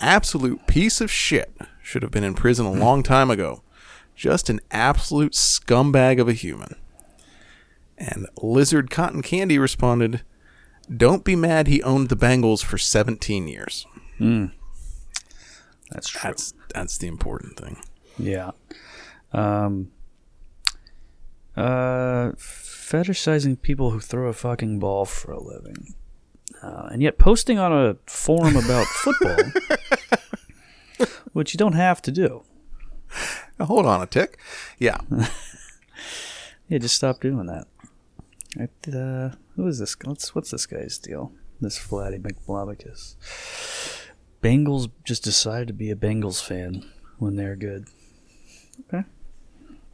Absolute 0.00 0.66
piece 0.66 1.00
of 1.00 1.10
shit. 1.10 1.54
Should 1.82 2.02
have 2.02 2.10
been 2.10 2.24
in 2.24 2.34
prison 2.34 2.66
a 2.66 2.72
long 2.72 3.02
time 3.02 3.30
ago. 3.30 3.62
Just 4.14 4.50
an 4.50 4.60
absolute 4.70 5.32
scumbag 5.32 6.20
of 6.20 6.28
a 6.28 6.34
human. 6.34 6.74
And 7.96 8.26
Lizard 8.42 8.90
Cotton 8.90 9.22
Candy 9.22 9.58
responded, 9.58 10.22
Don't 10.94 11.24
be 11.24 11.36
mad 11.36 11.68
he 11.68 11.82
owned 11.82 12.08
the 12.08 12.16
Bengals 12.16 12.62
for 12.62 12.76
17 12.76 13.48
years. 13.48 13.86
Hmm. 14.18 14.46
That's 15.92 16.08
true. 16.08 16.20
That's 16.30 16.54
that's 16.74 16.98
the 16.98 17.06
important 17.06 17.58
thing. 17.58 17.82
Yeah. 18.18 18.52
Um. 19.32 19.90
Uh, 21.54 22.32
fetishizing 22.38 23.60
people 23.60 23.90
who 23.90 24.00
throw 24.00 24.28
a 24.28 24.32
fucking 24.32 24.78
ball 24.78 25.04
for 25.04 25.32
a 25.32 25.40
living, 25.42 25.94
uh, 26.62 26.88
and 26.90 27.02
yet 27.02 27.18
posting 27.18 27.58
on 27.58 27.72
a 27.72 27.96
forum 28.06 28.56
about 28.56 28.86
football, 29.04 29.52
which 31.32 31.52
you 31.52 31.58
don't 31.58 31.74
have 31.74 32.00
to 32.02 32.10
do. 32.10 32.42
Now, 33.58 33.66
hold 33.66 33.84
on 33.84 34.00
a 34.00 34.06
tick. 34.06 34.38
Yeah. 34.78 34.98
Yeah, 36.68 36.78
just 36.78 36.96
stop 36.96 37.20
doing 37.20 37.46
that. 37.46 37.66
Uh, 38.88 39.36
who 39.56 39.66
is 39.66 39.78
this? 39.78 39.94
What's 40.04 40.34
what's 40.34 40.52
this 40.52 40.64
guy's 40.64 40.96
deal? 40.96 41.32
This 41.60 41.76
Flatty 41.78 42.18
McBlobicus. 42.18 43.16
Bengals 44.42 44.90
just 45.04 45.22
decided 45.24 45.68
to 45.68 45.74
be 45.74 45.90
a 45.90 45.96
Bengals 45.96 46.42
fan 46.42 46.84
when 47.18 47.36
they're 47.36 47.56
good. 47.56 47.86
Okay, 48.88 49.04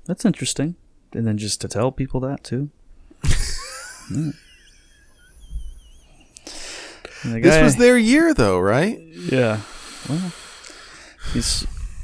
that's 0.06 0.24
interesting. 0.24 0.76
And 1.12 1.26
then 1.26 1.38
just 1.38 1.60
to 1.62 1.68
tell 1.68 1.92
people 1.92 2.20
that 2.20 2.42
too. 2.44 2.70
Hmm. 4.08 4.30
And 7.24 7.34
the 7.34 7.40
This 7.40 7.62
was 7.62 7.76
their 7.76 7.98
year, 7.98 8.32
though, 8.32 8.58
right? 8.58 8.98
yeah. 9.30 9.60
Well. 10.08 10.32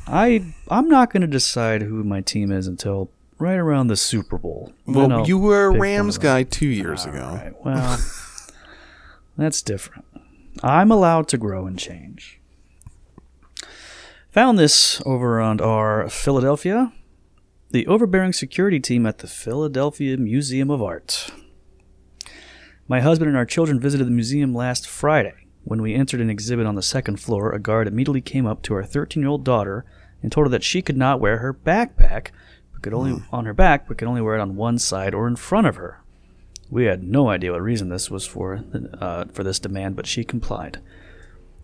I 0.07 0.45
I'm 0.69 0.89
not 0.89 1.11
going 1.11 1.23
to 1.23 1.27
decide 1.27 1.81
who 1.83 2.05
my 2.05 2.21
team 2.21 2.53
is 2.53 2.67
until 2.67 3.11
right 3.39 3.55
around 3.57 3.87
the 3.87 3.97
Super 3.97 4.37
Bowl. 4.37 4.73
Well, 4.87 5.27
you 5.27 5.39
were 5.39 5.67
a 5.75 5.79
Rams 5.79 6.19
guy 6.19 6.43
two 6.43 6.67
years 6.67 7.07
All 7.07 7.13
ago. 7.15 7.41
right, 7.43 7.65
Well, 7.65 7.99
that's 9.39 9.63
different. 9.63 10.05
I'm 10.63 10.91
allowed 10.91 11.29
to 11.29 11.39
grow 11.39 11.67
and 11.67 11.79
change. 11.79 12.41
Found 14.31 14.59
this 14.59 15.01
over 15.07 15.41
on 15.41 15.61
our 15.61 16.09
Philadelphia, 16.09 16.93
the 17.71 17.87
overbearing 17.87 18.33
security 18.33 18.81
team 18.81 19.07
at 19.07 19.19
the 19.19 19.27
Philadelphia 19.27 20.17
Museum 20.17 20.71
of 20.71 20.83
Art. 20.83 21.31
My 22.87 23.01
husband 23.01 23.29
and 23.29 23.37
our 23.37 23.47
children 23.47 23.81
visited 23.81 24.07
the 24.07 24.13
museum 24.13 24.55
last 24.55 24.87
Friday. 24.87 25.35
When 25.65 25.81
we 25.81 25.95
entered 25.95 26.21
an 26.21 26.31
exhibit 26.31 26.67
on 26.67 26.75
the 26.75 26.83
second 26.83 27.19
floor, 27.19 27.53
a 27.53 27.59
guard 27.59 27.89
immediately 27.89 28.21
came 28.21 28.47
up 28.47 28.63
to 28.63 28.75
our 28.75 28.85
13 28.85 29.23
year 29.23 29.31
old 29.31 29.45
daughter 29.45 29.85
and 30.23 30.31
told 30.31 30.47
her 30.47 30.51
that 30.51 30.63
she 30.63 30.83
could 30.83 30.97
not 30.97 31.21
wear 31.21 31.39
her 31.39 31.55
backpack, 31.55 32.29
but 32.73 32.83
could 32.83 32.95
only 32.95 33.13
hmm. 33.13 33.35
on 33.35 33.47
her 33.47 33.55
back, 33.55 33.89
but 33.89 33.99
could 33.99 34.09
only 34.09 34.21
wear 34.21 34.37
it 34.37 34.41
on 34.41 34.57
one 34.57 34.79
side 34.79 35.15
or 35.15 35.27
in 35.27 35.37
front 35.37 35.67
of 35.67 35.77
her. 35.77 36.04
We 36.71 36.85
had 36.85 37.03
no 37.03 37.29
idea 37.29 37.53
what 37.53 37.63
reason 37.63 37.89
this 37.89 38.11
was 38.11 38.27
for 38.27 38.65
uh, 39.01 39.27
for 39.33 39.45
this 39.45 39.59
demand, 39.59 39.97
but 39.97 40.07
she 40.07 40.25
complied. 40.25 40.81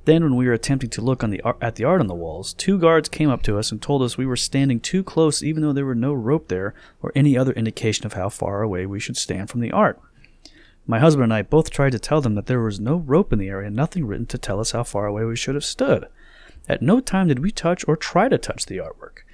Then, 0.05 0.23
when 0.23 0.37
we 0.37 0.47
were 0.47 0.53
attempting 0.53 0.91
to 0.91 1.03
look 1.03 1.21
the 1.21 1.43
ar- 1.43 1.57
at 1.61 1.77
the 1.77 1.85
art 1.85 2.01
on 2.01 2.07
the 2.07 2.15
walls, 2.15 2.55
two 2.55 2.79
guards 2.79 3.09
came 3.09 3.29
up 3.29 3.43
to 3.43 3.59
us 3.59 3.71
and 3.71 3.81
told 3.81 4.03
us 4.03 4.17
we 4.17 4.27
were 4.27 4.37
standing 4.37 4.81
too 4.81 5.05
close, 5.05 5.43
even 5.43 5.63
though 5.63 5.73
there 5.73 5.85
were 5.85 5.95
no 5.95 6.13
rope 6.13 6.49
there 6.49 6.75
or 7.03 7.13
any 7.15 7.37
other 7.37 7.53
indication 7.53 8.07
of 8.07 8.15
how 8.15 8.29
far 8.29 8.63
away 8.63 8.87
we 8.87 9.01
should 9.01 9.17
stand 9.17 9.51
from 9.51 9.61
the 9.61 9.73
art. 9.73 10.01
My 10.87 10.99
husband 10.99 11.25
and 11.25 11.35
I 11.35 11.43
both 11.43 11.71
tried 11.71 11.93
to 11.93 11.99
tell 11.99 12.21
them 12.21 12.35
that 12.35 12.47
there 12.47 12.61
was 12.61 12.81
no 12.81 12.97
rope 12.97 13.33
in 13.33 13.39
the 13.39 13.49
area, 13.49 13.67
and 13.67 13.77
nothing 13.77 14.07
written 14.07 14.27
to 14.27 14.39
tell 14.39 14.59
us 14.59 14.73
how 14.73 14.85
far 14.85 15.07
away 15.07 15.25
we 15.25 15.37
should 15.37 15.55
have 15.55 15.65
stood. 15.65 16.07
At 16.69 16.83
no 16.83 17.01
time 17.01 17.29
did 17.29 17.39
we 17.39 17.51
touch 17.51 17.87
or 17.87 17.97
try 17.97 18.29
to 18.29 18.39
touch 18.39 18.67
the 18.67 18.79
artwork. 18.79 19.25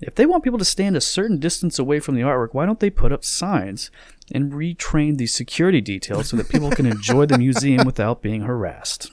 If 0.00 0.14
they 0.14 0.26
want 0.26 0.44
people 0.44 0.58
to 0.58 0.64
stand 0.64 0.96
a 0.96 1.00
certain 1.00 1.38
distance 1.38 1.78
away 1.78 1.98
from 1.98 2.14
the 2.14 2.20
artwork, 2.22 2.54
why 2.54 2.66
don't 2.66 2.78
they 2.78 2.90
put 2.90 3.12
up 3.12 3.24
signs 3.24 3.90
and 4.32 4.52
retrain 4.52 5.18
the 5.18 5.26
security 5.26 5.80
details 5.80 6.28
so 6.28 6.36
that 6.36 6.48
people 6.48 6.70
can 6.70 6.86
enjoy 6.86 7.26
the 7.26 7.38
museum 7.38 7.84
without 7.84 8.22
being 8.22 8.42
harassed? 8.42 9.10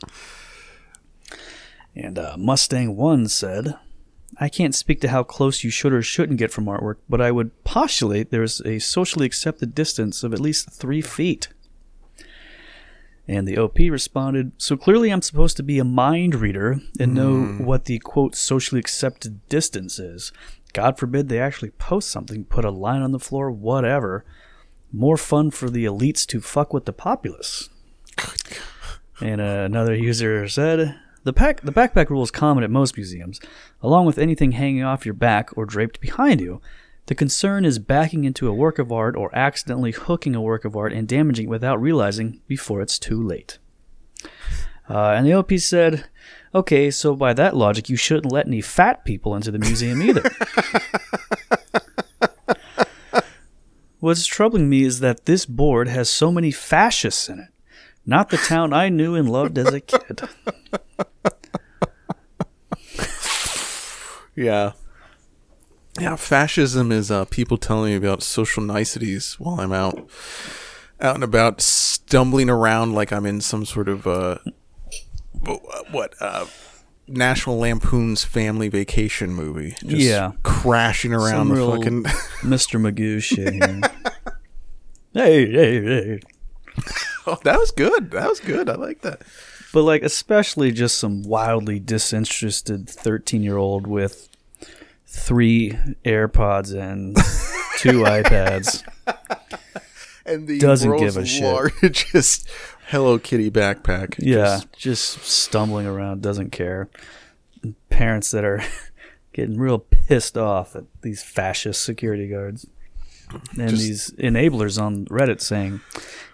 And 1.95 2.19
uh, 2.19 2.35
Mustang 2.37 2.95
One 2.95 3.27
said, 3.27 3.75
"I 4.37 4.47
can't 4.47 4.75
speak 4.75 5.01
to 5.01 5.07
how 5.07 5.23
close 5.23 5.63
you 5.63 5.71
should 5.71 5.93
or 5.93 6.03
shouldn't 6.03 6.39
get 6.39 6.51
from 6.51 6.65
artwork, 6.65 6.97
but 7.09 7.21
I 7.21 7.31
would 7.31 7.63
postulate 7.63 8.29
there's 8.29 8.61
a 8.61 8.79
socially 8.79 9.25
accepted 9.25 9.73
distance 9.73 10.23
of 10.23 10.33
at 10.33 10.39
least 10.39 10.69
three 10.69 11.01
feet." 11.01 11.47
And 13.27 13.47
the 13.47 13.57
OP 13.57 13.79
responded, 13.79 14.51
So 14.57 14.77
clearly 14.77 15.09
I'm 15.09 15.23
supposed 15.23 15.57
to 15.57 15.63
be 15.63 15.79
a 15.79 15.83
mind 15.83 16.35
reader 16.35 16.79
and 16.99 17.15
know 17.15 17.43
what 17.57 17.85
the 17.85 17.97
quote 17.97 18.35
socially 18.35 18.79
accepted 18.79 19.47
distance 19.49 19.97
is. 19.97 20.31
God 20.75 20.99
forbid 20.99 21.29
they 21.29 21.39
actually 21.39 21.69
post 21.69 22.09
something, 22.09 22.43
put 22.43 22.65
a 22.65 22.69
line 22.69 23.01
on 23.01 23.13
the 23.13 23.19
floor, 23.19 23.49
whatever. 23.49 24.25
More 24.91 25.15
fun 25.15 25.49
for 25.49 25.69
the 25.69 25.85
elites 25.85 26.27
to 26.27 26.41
fuck 26.41 26.73
with 26.73 26.83
the 26.83 26.91
populace. 26.91 27.69
And 29.21 29.39
uh, 29.39 29.63
another 29.63 29.95
user 29.95 30.49
said, 30.49 30.99
the, 31.23 31.31
pack, 31.31 31.61
the 31.61 31.71
backpack 31.71 32.09
rule 32.09 32.23
is 32.23 32.29
common 32.29 32.65
at 32.65 32.69
most 32.69 32.97
museums, 32.97 33.39
along 33.81 34.05
with 34.05 34.17
anything 34.17 34.51
hanging 34.51 34.83
off 34.83 35.05
your 35.05 35.13
back 35.13 35.57
or 35.57 35.65
draped 35.65 36.01
behind 36.01 36.41
you. 36.41 36.59
The 37.05 37.15
concern 37.15 37.63
is 37.63 37.79
backing 37.79 38.25
into 38.25 38.49
a 38.49 38.53
work 38.53 38.77
of 38.77 38.91
art 38.91 39.15
or 39.15 39.33
accidentally 39.33 39.91
hooking 39.91 40.35
a 40.35 40.41
work 40.41 40.65
of 40.65 40.75
art 40.75 40.91
and 40.91 41.07
damaging 41.07 41.45
it 41.45 41.51
without 41.51 41.79
realizing 41.79 42.41
before 42.49 42.81
it's 42.81 42.99
too 42.99 43.25
late. 43.25 43.59
Uh, 44.89 45.11
and 45.11 45.25
the 45.25 45.33
OP 45.33 45.53
said, 45.53 46.09
okay, 46.55 46.89
so 46.89 47.15
by 47.15 47.33
that 47.33 47.55
logic, 47.55 47.87
you 47.89 47.97
shouldn't 47.97 48.31
let 48.31 48.47
any 48.47 48.61
fat 48.61 49.05
people 49.05 49.35
into 49.35 49.51
the 49.51 49.59
museum 49.59 50.01
either. 50.01 50.23
What's 53.99 54.25
troubling 54.25 54.67
me 54.69 54.83
is 54.83 55.01
that 55.01 55.25
this 55.25 55.45
board 55.45 55.87
has 55.87 56.09
so 56.09 56.31
many 56.31 56.49
fascists 56.51 57.29
in 57.29 57.39
it. 57.39 57.49
Not 58.05 58.29
the 58.29 58.37
town 58.37 58.73
I 58.73 58.89
knew 58.89 59.15
and 59.15 59.29
loved 59.29 59.57
as 59.57 59.73
a 59.73 59.81
kid. 59.81 60.21
Yeah. 64.35 64.73
Yeah, 65.99 66.17
fascism 66.17 66.91
is 66.91 67.09
uh, 67.09 67.23
people 67.25 67.57
telling 67.57 67.91
me 67.91 67.95
about 67.95 68.21
social 68.21 68.61
niceties 68.61 69.35
while 69.39 69.61
I'm 69.61 69.71
out, 69.71 70.09
out 70.99 71.15
and 71.15 71.23
about, 71.23 71.61
stumbling 71.61 72.49
around 72.49 72.93
like 72.93 73.13
I'm 73.13 73.25
in 73.25 73.39
some 73.39 73.63
sort 73.63 73.87
of 73.87 74.05
uh, 74.05 74.39
what 75.91 76.13
uh, 76.19 76.45
National 77.07 77.57
Lampoon's 77.59 78.23
Family 78.23 78.67
Vacation 78.69 79.31
movie. 79.33 79.75
Just 79.85 80.01
Yeah. 80.01 80.31
crashing 80.43 81.13
around 81.13 81.47
Some 81.47 81.55
the 81.55 81.65
fucking. 81.71 82.03
Mr. 82.43 82.79
Magoo 82.79 83.21
shit 83.21 83.53
hey, 85.13 85.51
hey, 85.51 85.83
hey. 85.83 86.19
oh, 87.27 87.37
that 87.43 87.59
was 87.59 87.71
good. 87.71 88.11
That 88.11 88.27
was 88.29 88.39
good. 88.39 88.69
I 88.69 88.75
like 88.75 89.01
that. 89.01 89.21
But 89.73 89.83
like 89.83 90.03
especially 90.03 90.71
just 90.71 90.97
some 90.97 91.23
wildly 91.23 91.79
disinterested 91.79 92.87
13-year-old 92.87 93.87
with 93.87 94.29
three 95.05 95.77
AirPods 96.05 96.73
and 96.77 97.15
two 97.77 97.99
iPads. 98.03 98.83
And 100.25 100.47
the 100.47 100.57
Doesn't 100.59 100.97
give 100.97 101.17
a 101.17 101.25
shit. 101.25 101.43
Hello 102.87 103.17
Kitty 103.17 103.49
backpack. 103.49 104.15
Yeah, 104.19 104.59
Just- 104.73 104.73
just 104.73 105.23
stumbling 105.25 105.87
around, 105.87 106.21
doesn't 106.21 106.51
care. 106.51 106.89
Parents 107.89 108.29
that 108.31 108.45
are 108.45 108.61
getting 109.33 109.57
real 109.57 109.79
pissed 109.79 110.37
off 110.37 110.75
at 110.75 110.83
these 111.01 111.23
fascist 111.23 111.83
security 111.83 112.27
guards. 112.27 112.67
And 113.57 113.69
Just- 113.71 113.81
these 113.81 114.11
enablers 114.19 114.79
on 114.81 115.05
Reddit 115.05 115.41
saying, 115.41 115.81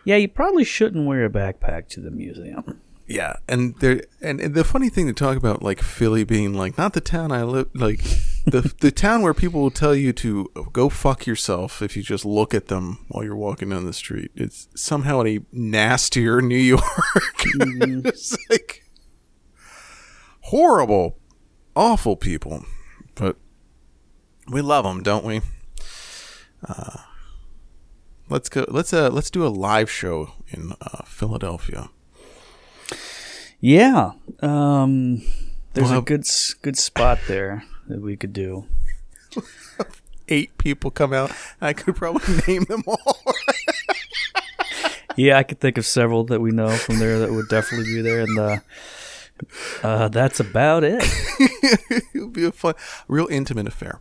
"Yeah, 0.04 0.18
you 0.18 0.28
probably 0.28 0.66
shouldn't 0.66 1.08
wear 1.08 1.24
a 1.26 1.30
backpack 1.30 1.88
to 1.90 2.02
the 2.02 2.12
museum." 2.12 2.82
Yeah, 3.08 3.38
and 3.48 3.76
there 3.80 4.04
and, 4.22 4.40
and 4.40 4.56
the 4.56 4.64
funny 4.64 4.90
thing 4.90 5.08
to 5.08 5.14
talk 5.14 5.36
about 5.36 5.62
like 5.62 5.82
Philly 5.82 6.24
being 6.24 6.54
like 6.54 6.78
not 6.78 6.94
the 6.94 7.02
town 7.02 7.32
I 7.32 7.44
live 7.44 7.70
like 7.74 8.00
the 8.46 8.74
the 8.80 8.92
town 8.92 9.22
where 9.22 9.34
people 9.34 9.62
will 9.62 9.72
tell 9.72 9.94
you 9.94 10.14
to 10.14 10.48
go 10.72 10.88
fuck 10.90 11.26
yourself 11.26 11.82
if 11.82 11.98
you 11.98 12.04
just 12.04 12.24
look 12.24 12.54
at 12.54 12.68
them 12.68 13.06
while 13.10 13.24
you're 13.24 13.36
walking 13.36 13.70
down 13.70 13.86
the 13.86 13.94
street. 13.94 14.32
It's 14.36 14.68
somehow 14.76 15.24
a 15.24 15.40
nastier 15.52 16.42
New 16.42 16.56
York. 16.58 16.84
it's 17.44 18.38
like 18.50 18.86
horrible, 20.42 21.18
awful 21.76 22.16
people, 22.16 22.66
but 23.16 23.36
we 24.50 24.62
love 24.62 24.86
them, 24.86 25.04
don't 25.04 25.26
we? 25.26 25.42
Uh, 26.68 26.98
let's 28.30 28.50
go. 28.50 28.66
Let's 28.68 28.94
uh, 28.94 29.10
let's 29.10 29.30
do 29.30 29.46
a 29.46 29.50
live 29.50 29.90
show 29.90 30.34
in 30.50 30.74
uh, 30.82 31.04
Philadelphia. 31.04 31.90
Yeah. 33.62 34.12
Um, 34.42 35.22
there's 35.74 35.90
Well, 35.90 36.00
a 36.00 36.02
good 36.02 36.26
good 36.62 36.78
spot 36.78 37.20
there 37.28 37.64
that 37.88 38.02
we 38.02 38.18
could 38.18 38.34
do. 38.34 38.66
Eight 40.28 40.58
people 40.58 40.92
come 40.92 41.14
out. 41.14 41.32
I 41.62 41.74
could 41.74 41.96
probably 41.96 42.42
name 42.48 42.64
them 42.66 42.84
all. 42.88 43.22
Yeah, 45.18 45.38
I 45.38 45.44
could 45.44 45.60
think 45.60 45.78
of 45.78 45.86
several 45.86 46.24
that 46.26 46.40
we 46.42 46.52
know 46.52 46.70
from 46.70 47.00
there 47.00 47.20
that 47.20 47.32
would 47.32 47.50
definitely 47.50 47.94
be 47.94 48.02
there, 48.02 48.22
and 48.22 48.40
uh, 48.40 48.58
uh, 49.84 50.08
that's 50.08 50.40
about 50.40 50.84
it. 50.86 51.02
it 51.40 52.04
would 52.16 52.32
be 52.34 52.46
a 52.46 52.52
fun, 52.52 52.76
real 53.10 53.28
intimate 53.30 53.68
affair. 53.68 54.00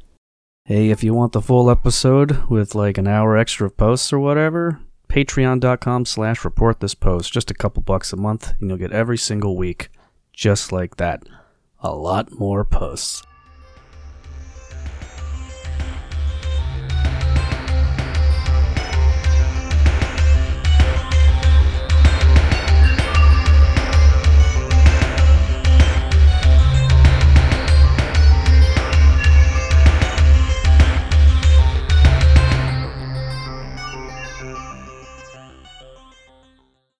Hey, 0.65 0.91
if 0.91 1.03
you 1.03 1.13
want 1.13 1.33
the 1.33 1.43
full 1.43 1.69
episode 1.69 2.49
with 2.49 2.77
like 2.77 2.97
an 2.97 3.09
hour 3.09 3.37
extra 3.37 3.67
of 3.67 3.77
posts 3.77 4.13
or 4.13 4.21
whatever, 4.21 4.79
patreon.com 5.11 6.07
slash 6.07 6.45
report 6.45 6.81
this 6.81 6.95
post. 6.95 7.33
Just 7.33 7.51
a 7.51 7.55
couple 7.55 7.83
bucks 7.83 8.13
a 8.13 8.17
month, 8.17 8.55
and 8.61 8.71
you'll 8.71 8.79
get 8.79 8.93
every 8.93 9.19
single 9.19 9.57
week 9.57 9.91
just 10.33 10.73
like 10.73 10.97
that. 10.97 11.25
A 11.81 11.93
lot 11.95 12.39
more 12.39 12.65
posts. 12.65 13.23